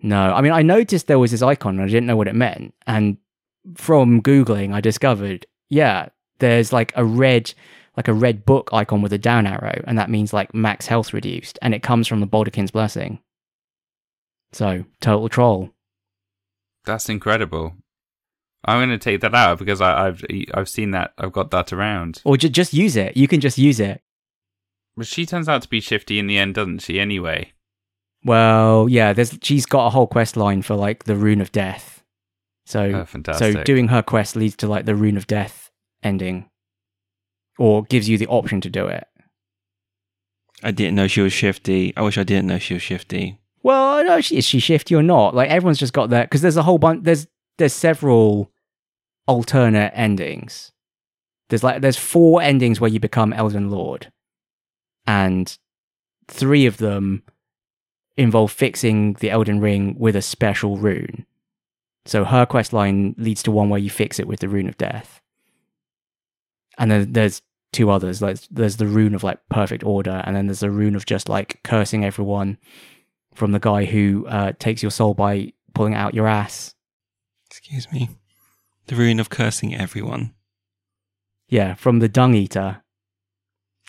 [0.00, 2.34] No, I mean, I noticed there was this icon and I didn't know what it
[2.34, 2.74] meant.
[2.86, 3.18] And
[3.76, 6.08] from Googling, I discovered, yeah,
[6.40, 7.54] there's like a red,
[7.96, 9.80] like a red book icon with a down arrow.
[9.86, 11.56] And that means like max health reduced.
[11.62, 13.20] And it comes from the Baldachin's Blessing.
[14.52, 15.70] So, total troll.
[16.84, 17.74] That's incredible.
[18.64, 20.24] I'm going to take that out because I, I've
[20.54, 21.12] I've seen that.
[21.18, 22.20] I've got that around.
[22.24, 23.16] Or ju- just use it.
[23.16, 24.02] You can just use it.
[24.96, 27.00] But she turns out to be shifty in the end, doesn't she?
[27.00, 27.52] Anyway.
[28.24, 32.04] Well, yeah, there's she's got a whole quest line for like the Rune of Death.
[32.66, 33.52] So Oh, fantastic.
[33.56, 35.70] so doing her quest leads to like the Rune of Death
[36.02, 36.48] ending.
[37.58, 39.06] Or gives you the option to do it.
[40.62, 41.92] I didn't know she was shifty.
[41.96, 43.40] I wish I didn't know she was shifty.
[43.62, 45.34] Well, know she, is she shifty or not?
[45.34, 47.04] Like everyone's just got that because there's a whole bunch.
[47.04, 47.26] There's
[47.58, 48.50] there's several
[49.26, 50.72] alternate endings.
[51.48, 54.12] There's like there's four endings where you become Elden Lord,
[55.06, 55.56] and
[56.28, 57.22] three of them
[58.16, 61.26] involve fixing the Elden Ring with a special rune.
[62.04, 64.76] So her quest line leads to one where you fix it with the Rune of
[64.76, 65.20] Death,
[66.78, 67.42] and then there's
[67.72, 68.20] two others.
[68.20, 71.28] Like there's the rune of like perfect order, and then there's the rune of just
[71.28, 72.58] like cursing everyone
[73.34, 76.74] from the guy who uh, takes your soul by pulling out your ass.
[77.50, 78.10] Excuse me.
[78.86, 80.34] The ruin of cursing everyone.
[81.48, 82.82] Yeah, from the dung eater.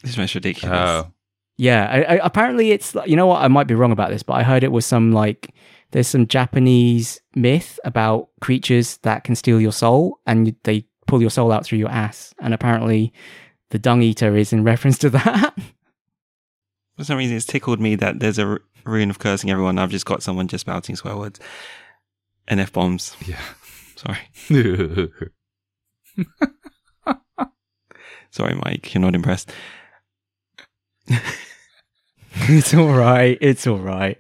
[0.04, 0.78] This is ridiculous.
[0.78, 1.12] Oh,
[1.56, 4.34] Yeah, I, I, apparently it's you know what I might be wrong about this, but
[4.34, 5.54] I heard it was some like
[5.92, 11.30] there's some Japanese myth about creatures that can steal your soul and they pull your
[11.30, 13.14] soul out through your ass, and apparently
[13.70, 15.54] the dung eater is in reference to that.
[16.98, 19.78] For some reason, it's tickled me that there's a r- rune of cursing everyone.
[19.78, 21.40] I've just got someone just spouting swear words
[22.48, 23.16] and f bombs.
[23.26, 23.40] yeah.
[23.96, 24.18] Sorry,
[28.32, 28.94] sorry, Mike.
[28.94, 29.52] You're not impressed.
[32.34, 33.38] it's all right.
[33.40, 34.20] It's all right.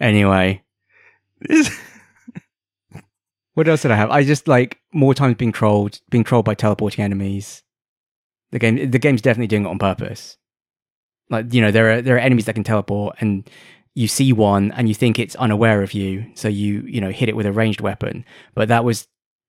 [0.00, 0.62] Anyway,
[3.54, 4.10] what else did I have?
[4.10, 7.62] I just like more times being trolled, being trolled by teleporting enemies.
[8.50, 10.37] The game, the game's definitely doing it on purpose.
[11.30, 13.48] Like you know, there are there are enemies that can teleport, and
[13.94, 17.28] you see one, and you think it's unaware of you, so you you know hit
[17.28, 18.24] it with a ranged weapon.
[18.54, 19.08] But that was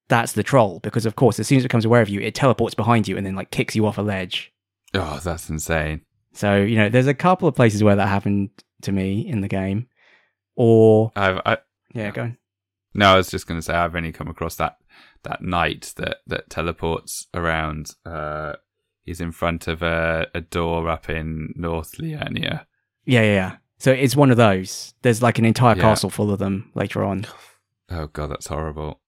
[0.10, 2.36] that's the troll because of course, as soon as it becomes aware of you, it
[2.36, 4.52] teleports behind you and then like kicks you off a ledge.
[4.94, 6.02] oh, that's insane.
[6.34, 8.50] So you know, there's a couple of places where that happened
[8.82, 9.88] to me in the game,
[10.56, 11.58] or I've I,
[11.94, 12.38] yeah, go on.
[12.94, 14.78] no, I was just going to say I've only come across that
[15.24, 17.96] that knight that that teleports around.
[18.06, 18.54] Uh,
[19.10, 22.66] he's in front of a, a door up in North Liurnia.
[23.06, 23.56] Yeah, yeah, yeah.
[23.80, 24.94] So it's one of those.
[25.02, 25.82] There's like an entire Yeah.
[25.82, 27.26] castle full of them later on.
[27.90, 29.00] Oh god, that's horrible.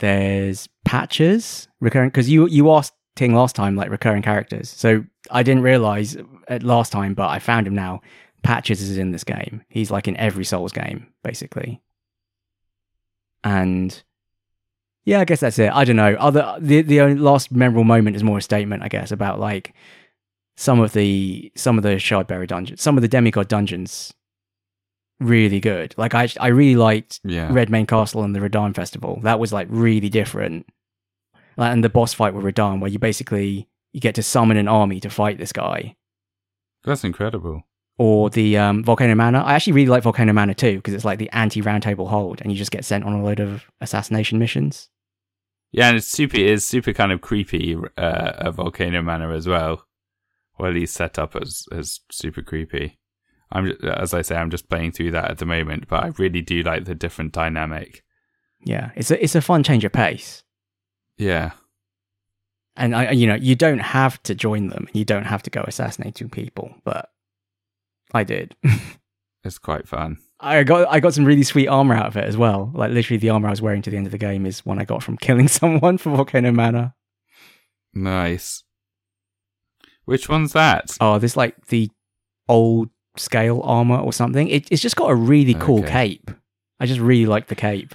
[0.00, 4.70] There's patches recurring because you you asked Ting last time like recurring characters.
[4.70, 6.16] So I didn't realize
[6.48, 8.00] at last time, but I found him now.
[8.44, 9.62] Patches is in this game.
[9.68, 11.82] He's like in every Souls game basically.
[13.42, 14.02] And
[15.08, 15.72] yeah, I guess that's it.
[15.72, 16.14] I don't know.
[16.16, 19.72] Other the the only last memorable moment is more a statement, I guess, about like
[20.56, 24.12] some of the some of the Shardbearer dungeons, some of the demigod dungeons.
[25.20, 25.94] Really good.
[25.96, 27.48] Like I I really liked Yeah.
[27.48, 29.18] Redmane Castle and the Radahn Festival.
[29.22, 30.66] That was like really different.
[31.56, 34.68] Like, and the boss fight with Radahn, where you basically you get to summon an
[34.68, 35.96] army to fight this guy,
[36.84, 37.64] That's incredible.
[37.96, 39.40] or the um, Volcano Manor.
[39.40, 42.52] I actually really like Volcano Manor too because it's like the anti Roundtable Hold, and
[42.52, 44.88] you just get sent on a load of assassination missions.
[45.70, 46.36] Yeah, and it's super.
[46.36, 47.76] It is super kind of creepy.
[47.96, 49.84] Uh, a volcano manor as well.
[50.58, 52.98] Well, he's set up as as super creepy.
[53.52, 56.42] I'm as I say, I'm just playing through that at the moment, but I really
[56.42, 58.04] do like the different dynamic.
[58.64, 60.42] Yeah, it's a it's a fun change of pace,
[61.16, 61.52] Yeah,
[62.76, 65.50] and I you know you don't have to join them, and you don't have to
[65.50, 67.10] go assassinating people, but
[68.12, 68.56] I did.
[69.44, 70.18] it's quite fun.
[70.40, 72.70] I got I got some really sweet armor out of it as well.
[72.74, 74.78] Like literally, the armor I was wearing to the end of the game is one
[74.78, 76.94] I got from killing someone for Volcano Manor.
[77.94, 78.62] Nice.
[80.04, 80.96] Which one's that?
[81.00, 81.90] Oh, this like the
[82.48, 84.48] old scale armor or something.
[84.48, 85.90] It, it's just got a really cool Okay.
[85.90, 86.30] cape.
[86.80, 87.94] I just really like the cape.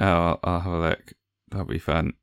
[0.00, 1.12] Oh, I'll, I'll have a look.
[1.50, 2.14] That'll be fun.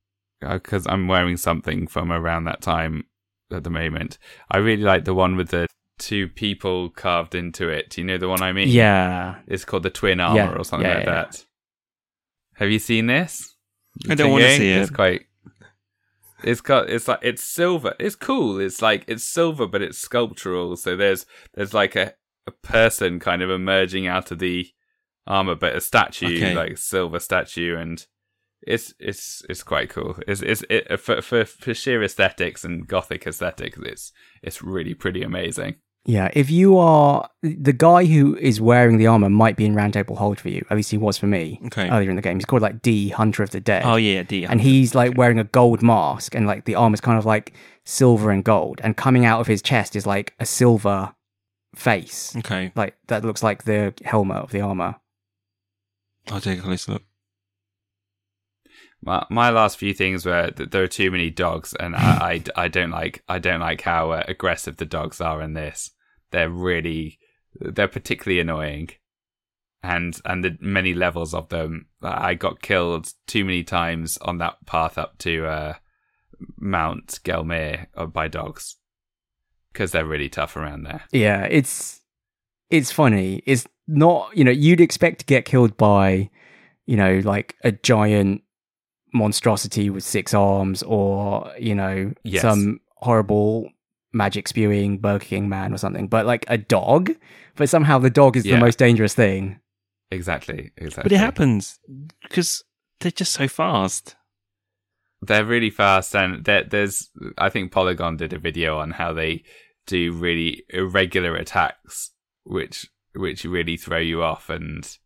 [0.46, 3.06] Uh, because I'm wearing something from around that time
[3.52, 4.18] at the moment.
[4.52, 5.68] I really like the one with the
[6.00, 7.98] two people carved into it.
[7.98, 8.68] You know the one I mean?
[8.70, 11.14] Yeah, It's called the twin armor Yeah, or something yeah, like yeah.
[11.14, 11.46] that.
[12.56, 13.56] Have you seen this?
[14.10, 14.82] I don't wanna see it.
[14.82, 15.22] It's quite.
[16.44, 16.90] It's got.
[16.90, 17.96] It's like it's silver.
[18.00, 18.60] It's cool.
[18.60, 20.78] It's like it's silver, but it's sculptural.
[20.78, 22.14] So there's there's like a
[22.48, 24.68] a person kind of emerging out of the
[25.28, 26.56] armor, but a statue, Okay.
[26.56, 28.06] like silver statue, and
[28.62, 30.18] it's it's it's quite cool.
[30.28, 33.78] It's it's it, for for for sheer aesthetics and gothic aesthetics.
[33.82, 34.12] It's
[34.42, 35.76] it's really pretty amazing.
[36.06, 39.94] Yeah, if you are the guy who is wearing the armor, might be in Round
[39.94, 40.66] Table Hold for you.
[40.70, 41.90] At least he was for me Okay.
[41.90, 42.38] earlier in the game.
[42.38, 43.84] He's called like D Hunter of the Dead.
[43.86, 44.46] oh yeah, D.
[44.46, 47.54] and he's like wearing a gold mask, and like the armor's kind of like
[47.86, 51.14] silver and gold, and coming out of his chest is like a silver
[51.76, 52.72] face, okay.
[52.76, 54.96] like that looks like the helmet of the armor.
[56.32, 57.04] I'll take a closer look.
[59.02, 62.64] My, my last few things were that there are too many dogs, and I, I,
[62.64, 65.92] I don't like I don't like how uh, aggressive the dogs are in this.
[66.32, 67.20] They're really
[67.60, 68.90] they're particularly annoying,
[69.82, 71.88] and and the many levels of them.
[72.02, 75.74] I got killed too many times on that path up to uh,
[76.58, 78.76] Mount Gelmir uh, by dogs
[79.72, 81.04] because they're really tough around there.
[81.12, 82.02] Yeah, it's
[82.70, 83.44] it's funny.
[83.46, 86.30] It's not you know you'd expect to get killed by
[86.86, 88.44] you know like a giant
[89.14, 92.42] monstrosity with six arms or you know Yes.
[92.42, 93.70] some horrible
[94.14, 97.12] magic spewing Burger King man or something, but like a dog.
[97.56, 98.56] But somehow the dog is Yeah.
[98.56, 99.60] the most dangerous thing.
[100.12, 101.04] Exactly, exactly.
[101.04, 101.80] But it happens
[102.24, 102.64] because
[103.00, 104.16] they're just so fast.
[105.22, 109.44] they're really fast and there's i think polygon did a video on how they
[109.86, 112.12] do really irregular attacks
[112.46, 114.98] which which really throw you off and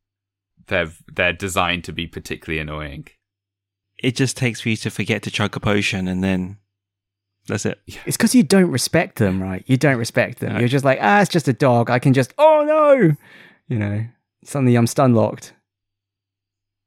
[0.68, 3.08] they're they're designed to be particularly annoying
[4.04, 6.58] It just takes for you to forget to chug a potion, and then
[7.48, 7.80] that's it.
[8.06, 9.64] It's because you don't respect them, right?
[9.66, 10.54] You don't respect them.
[10.54, 10.60] No.
[10.60, 11.90] You're just like, ah, it's just a dog.
[11.90, 13.16] I can just, oh no,
[13.68, 14.06] you know.
[14.44, 15.54] Suddenly I'm stun locked.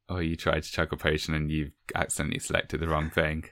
[0.09, 3.44] or you try to chug a potion and you've accidentally selected the wrong thing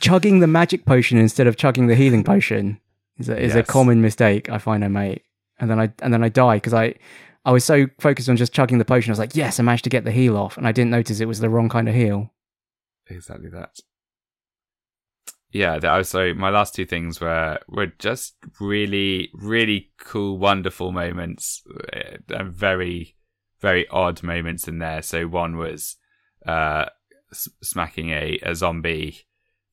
[0.00, 2.78] chugging the magic potion instead of chugging the healing potion
[3.18, 5.24] is a, is a common mistake I find I make.
[5.58, 6.94] And then I and then I die because I
[7.46, 9.10] I was so focused on just chugging the potion.
[9.10, 11.20] I was like, yes, I managed to get the heal off, and I didn't notice
[11.20, 12.30] it was the wrong kind of heal.
[13.08, 13.78] Exactly that
[15.52, 21.62] yeah was so my last two things were were just really really cool wonderful moments
[21.94, 23.16] uh, and very
[23.60, 25.96] very odd moments in there so one was
[26.46, 26.86] uh
[27.62, 29.26] smacking a, a zombie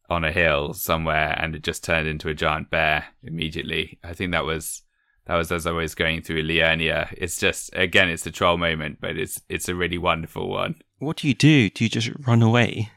[0.09, 4.31] on a hill somewhere and it just turned into a giant bear immediately i think
[4.31, 4.81] that was
[5.25, 7.13] that was as i was going through Liurnia.
[7.17, 11.17] it's just again it's a troll moment but it's it's a really wonderful one What
[11.17, 11.69] do you do?
[11.69, 12.89] Do you just run away?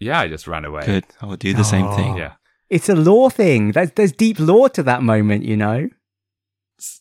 [0.00, 1.04] Yeah i just ran away Good.
[1.20, 2.16] I will do the same thing.
[2.16, 2.34] yeah
[2.70, 3.72] It's a lore thing.
[3.72, 5.88] There's there's deep lore to that moment, you know.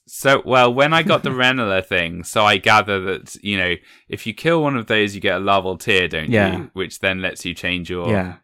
[0.08, 3.76] So, well, when I got the Renala thing, so I gather that, you know,
[4.10, 6.58] if you kill one of those, you get a Larval Tear, don't Yeah.
[6.58, 6.72] you?
[6.74, 8.10] Which then lets you change your.
[8.10, 8.36] Yeah.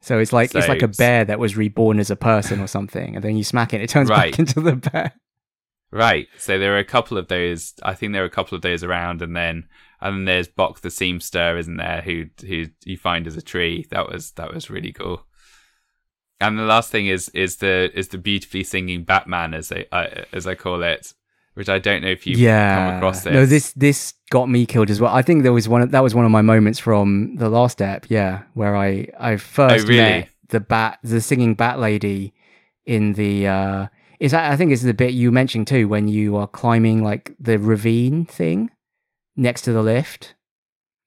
[0.00, 3.14] So it's like it's like a bear that was reborn as a person or something,
[3.14, 4.32] and then you smack it, it turns Right.
[4.32, 5.12] back into the bear.
[5.92, 6.26] Right.
[6.38, 7.72] So there are a couple of those.
[7.82, 9.64] I think there are a couple of those around, and then
[10.04, 12.02] and then there's Boc the Seamster, isn't there?
[12.02, 13.86] Who who you find as a tree.
[13.90, 15.26] That was that was really cool.
[16.40, 20.24] And the last thing is is the is the beautifully singing Batman as I, I
[20.32, 21.12] as I call it,
[21.54, 23.32] which I don't know if you've come across this.
[23.32, 25.14] No, this this got me killed as well.
[25.14, 25.88] I think there was one.
[25.88, 28.06] That was one of my moments from the last step.
[28.10, 29.96] Yeah, where I I first Oh, really?
[30.02, 32.34] met the bat, the singing bat lady
[32.84, 33.46] in the.
[33.48, 33.86] uh
[34.20, 37.58] Is I think it's the bit you mentioned too when you are climbing like the
[37.58, 38.70] ravine thing
[39.36, 40.34] next to the lift,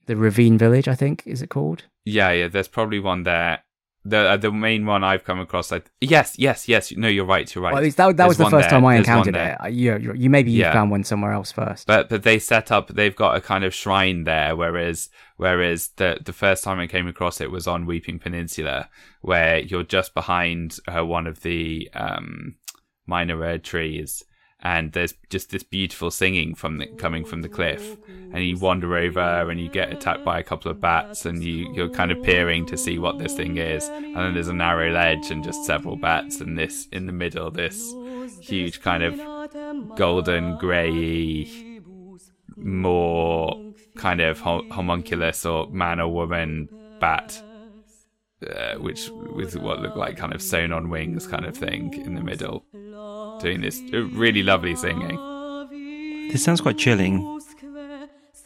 [0.05, 0.87] the ravine village.
[0.87, 1.83] I think is it called?
[2.05, 2.47] Yeah, yeah.
[2.47, 3.63] There's probably one there.
[4.05, 5.69] The uh, the main one I've come across.
[5.73, 6.93] I, yes, yes, yes.
[6.95, 7.53] No, you're right.
[7.53, 7.73] You're right.
[7.73, 9.73] Well, that, that was the first there, time I there's encountered it.
[9.73, 10.71] You, you, you maybe you Yeah.
[10.71, 11.87] found one somewhere else first.
[11.87, 12.87] But but they set up.
[12.87, 14.55] They've got a kind of shrine there.
[14.55, 18.87] Whereas whereas the the first time I came across it was on Weeping Peninsula,
[19.19, 22.55] where you're just behind uh, one of the um,
[23.05, 24.23] minor red trees,
[24.61, 28.97] and there's just this beautiful singing from the coming from the cliff, and you wander
[28.97, 32.21] over and you get attacked by a couple of bats, and you you're kind of
[32.23, 35.65] peering to see what this thing is, and then there's a narrow ledge and just
[35.65, 37.93] several bats, and this in the middle this
[38.41, 41.47] huge kind of golden grey
[42.57, 43.55] more
[43.95, 46.67] kind of hom- homunculus or man or woman
[46.99, 47.41] bat
[48.45, 52.14] uh, which with what looked like kind of sewn on wings kind of thing in
[52.14, 52.65] the middle
[53.41, 55.18] doing this really lovely singing.
[56.31, 57.39] This sounds quite chilling.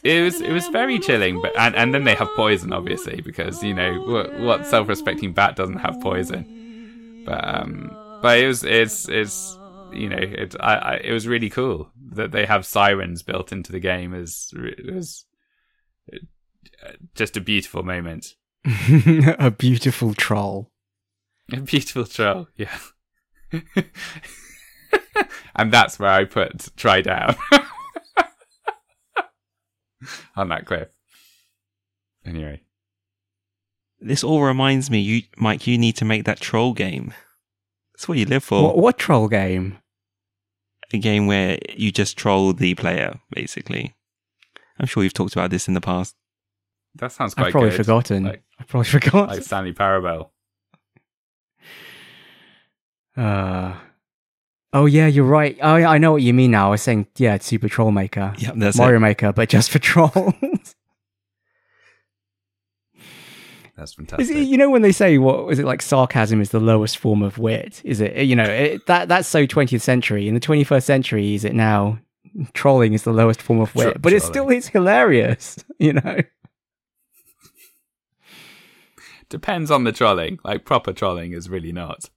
[0.03, 3.61] it was it was very chilling but and, and then they have poison obviously because
[3.63, 7.23] you know what, what self-respecting bat doesn't have poison?
[7.25, 9.57] But um but it was it's it's
[9.91, 13.71] you know it I, I it was really cool that they have sirens built into
[13.71, 15.25] the game as it was
[16.13, 18.35] uh, just a beautiful moment
[19.39, 20.71] a beautiful troll.
[21.51, 22.77] a beautiful troll yeah
[25.55, 27.35] and that's where I put try down
[30.35, 30.89] on that cliff
[32.25, 32.61] anyway
[33.99, 37.13] This all reminds me, you, Mike, you need to make that troll game.
[37.93, 38.63] That's what you live for.
[38.63, 39.77] What, what troll game?
[40.93, 43.95] a game where you just troll the player, basically.
[44.79, 46.15] I'm sure you've talked about this in the past.
[46.95, 47.77] That sounds quite I've probably good.
[47.77, 48.23] forgotten.
[48.25, 49.27] Like, I've probably forgotten.
[49.35, 50.31] like Stanley Parable.
[53.17, 53.73] Uh,
[54.73, 55.57] oh yeah, you're right.
[55.61, 56.67] Oh, yeah, I know what you mean now.
[56.67, 59.01] I was saying, yeah, it's Super Troll Maker, Yeah, that's Mario it.
[59.01, 60.13] Maker, but just for trolls.
[63.77, 64.35] That's Is fantastic.
[64.37, 67.23] it, you know when they say what is it like sarcasm is the lowest form
[67.23, 67.81] of wit?
[67.83, 70.27] Is it you know it, that that's so 20th century.
[70.27, 71.97] In the 21st century, is it now
[72.53, 73.83] trolling is the lowest form of wit?
[73.93, 74.57] Tro- but it's still trolling.
[74.59, 75.57] it's hilarious.
[75.79, 76.19] You know.
[79.31, 80.39] Depends on the trolling.
[80.43, 82.09] Like proper trolling is really not.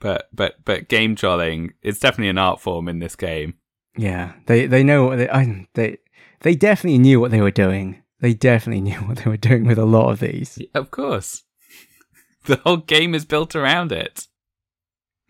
[0.00, 3.54] But but but game trolling is definitely an art form in this game.
[3.96, 5.98] Yeah, they they know what they I, they
[6.40, 8.02] they definitely knew what they were doing.
[8.20, 10.60] They definitely knew what they were doing with a lot of these.
[10.74, 11.44] Of course.
[12.44, 14.26] The whole game is built around it.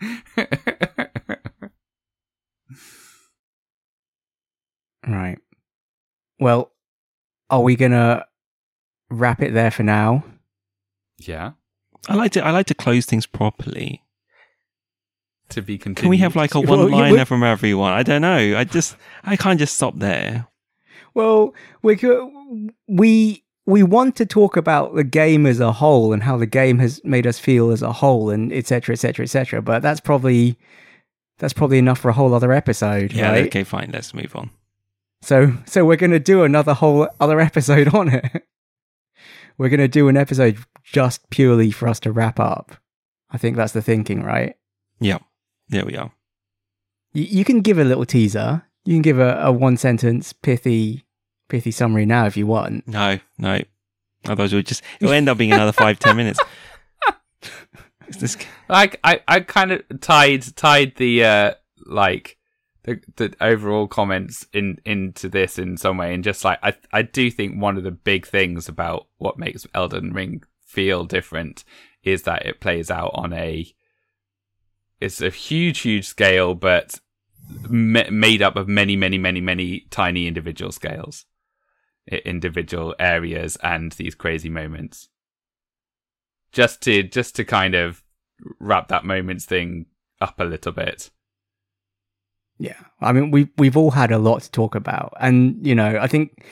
[5.06, 5.38] Right.
[6.38, 6.72] Well,
[7.50, 8.24] are we gonna
[9.10, 10.24] wrap it there for now?
[11.28, 11.52] Yeah.
[12.08, 14.02] I like to I like to close things properly.
[15.50, 16.00] To be continued.
[16.02, 17.92] Can we have like a one you liner would- from everyone?
[17.92, 18.56] I don't know.
[18.58, 20.46] I just I can't just stop there.
[21.14, 21.98] Well, we
[22.88, 26.78] we we want to talk about the game as a whole and how the game
[26.78, 28.94] has made us feel as a whole, and etc.
[28.94, 29.24] etc.
[29.24, 29.60] etc.
[29.62, 30.58] But that's probably
[31.38, 33.46] that's probably enough for a whole other episode, Yeah, right?
[33.46, 33.90] okay, fine.
[33.92, 34.50] Let's move on.
[35.20, 38.44] So so we're gonna do another whole other episode on it.
[39.58, 42.76] We're gonna do an episode just purely for us to wrap up.
[43.30, 44.56] I think that's the thinking, right?
[45.00, 45.18] Yeah.
[45.68, 46.12] There we are.
[47.12, 48.64] You, you can give a little teaser.
[48.84, 51.04] You can give a, a one sentence pithy
[51.48, 52.86] pithy summary now if you want.
[52.88, 53.60] No, no.
[54.26, 56.40] Otherwise we'll just it'll end up being another five, ten minutes.
[58.08, 58.36] Is this
[58.68, 61.54] like I, I kind of tied tied the uh
[61.86, 62.36] like
[62.84, 67.02] the the overall comments in into this in some way and just like I I
[67.02, 71.64] do think one of the big things about what makes Elden Ring feel different
[72.02, 73.66] is that it plays out on a
[75.00, 76.98] it's a huge huge scale but
[77.68, 81.26] ma- made up of many many many many tiny individual scales
[82.24, 85.08] individual areas and these crazy moments
[86.52, 88.02] just to just to kind of
[88.60, 89.86] wrap that moments thing
[90.20, 91.10] up a little bit.
[92.62, 95.98] Yeah, I mean we we've all had a lot to talk about, and you know
[96.00, 96.44] I think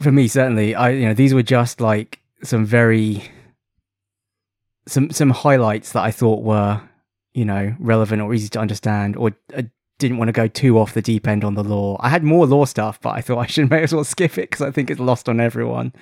[0.00, 3.30] for me certainly I you know these were just like some very
[4.86, 6.80] some some highlights that I thought were
[7.34, 9.64] you know relevant or easy to understand, or uh,
[9.98, 11.98] didn't want to go too off the deep end on the lore.
[12.00, 14.48] I had more lore stuff, but I thought I should may as well skip it
[14.48, 15.92] because I think it's lost on everyone.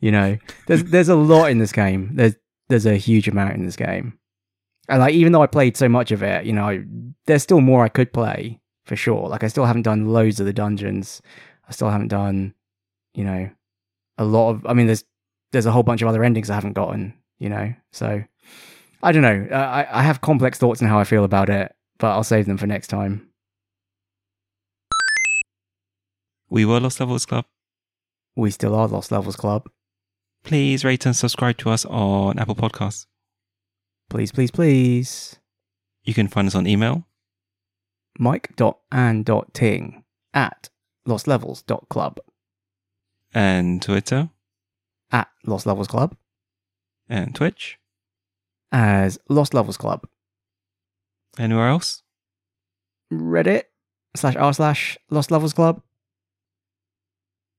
[0.00, 2.10] You know, there's there's a lot in this game.
[2.14, 2.34] There's
[2.68, 4.18] there's a huge amount in this game.
[4.88, 6.84] And like, even though I played so much of it, you know, I,
[7.26, 9.28] there's still more I could play for sure.
[9.28, 11.22] Like, I still haven't done loads of the dungeons.
[11.68, 12.54] I still haven't done,
[13.14, 13.50] you know,
[14.18, 14.66] a lot of.
[14.66, 15.04] I mean, there's
[15.52, 17.14] there's a whole bunch of other endings I haven't gotten.
[17.38, 18.22] You know, so
[19.02, 19.48] I don't know.
[19.50, 22.58] I I have complex thoughts on how I feel about it, but I'll save them
[22.58, 23.28] for next time.
[26.54, 27.46] we were Lost Levels Club.
[28.36, 29.68] We still are Lost Levels Club.
[30.44, 33.06] Please rate and subscribe to us on Apple Podcasts.
[34.14, 35.40] Please, please, please.
[36.04, 37.04] You can find us on email.
[38.16, 40.70] Mike.and.ting at
[41.04, 42.20] lostlevels.club
[43.34, 44.30] and Twitter
[45.10, 46.16] at Lost Levels Club
[47.08, 47.80] and Twitch.
[48.70, 50.06] as Lost Levels Club.
[51.36, 52.04] Anywhere else?
[53.12, 53.64] Reddit
[54.14, 55.82] slash r slash Lost Levels Club.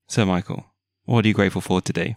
[0.08, 0.64] So, Michael,
[1.04, 2.16] what are you grateful for today?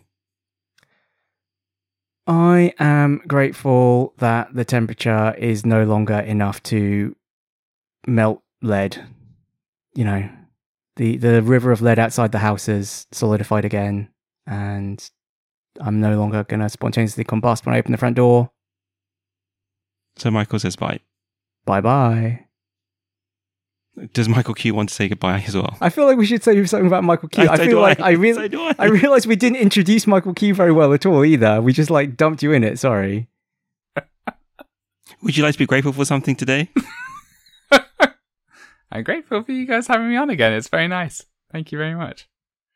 [2.29, 7.15] I am grateful that the temperature is no longer enough to
[8.05, 9.03] melt lead.
[9.95, 10.29] You know,
[10.95, 14.09] the the river of lead outside the house is solidified again,
[14.45, 15.09] and
[15.81, 18.51] I'm no longer going to spontaneously combust when I open the front door.
[20.15, 20.99] So, Michael says bye.
[21.65, 22.45] Bye bye.
[24.13, 25.77] Does Michael Q want to say goodbye as well?
[25.81, 27.43] I feel like we should say something about Michael Q.
[27.43, 28.75] I, so feel do like I So really, do I.
[28.79, 31.61] I realized we didn't introduce Michael Q very well at all either.
[31.61, 32.79] We just like dumped you in it.
[32.79, 33.27] Sorry.
[35.21, 36.69] Would you like to be grateful for something today?
[38.91, 40.53] I'm grateful for you guys having me on again.
[40.53, 41.25] It's very nice.
[41.51, 42.27] Thank you very much.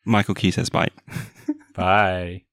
[0.05, 0.89] Michael Q says bye.
[1.75, 2.43] Bye.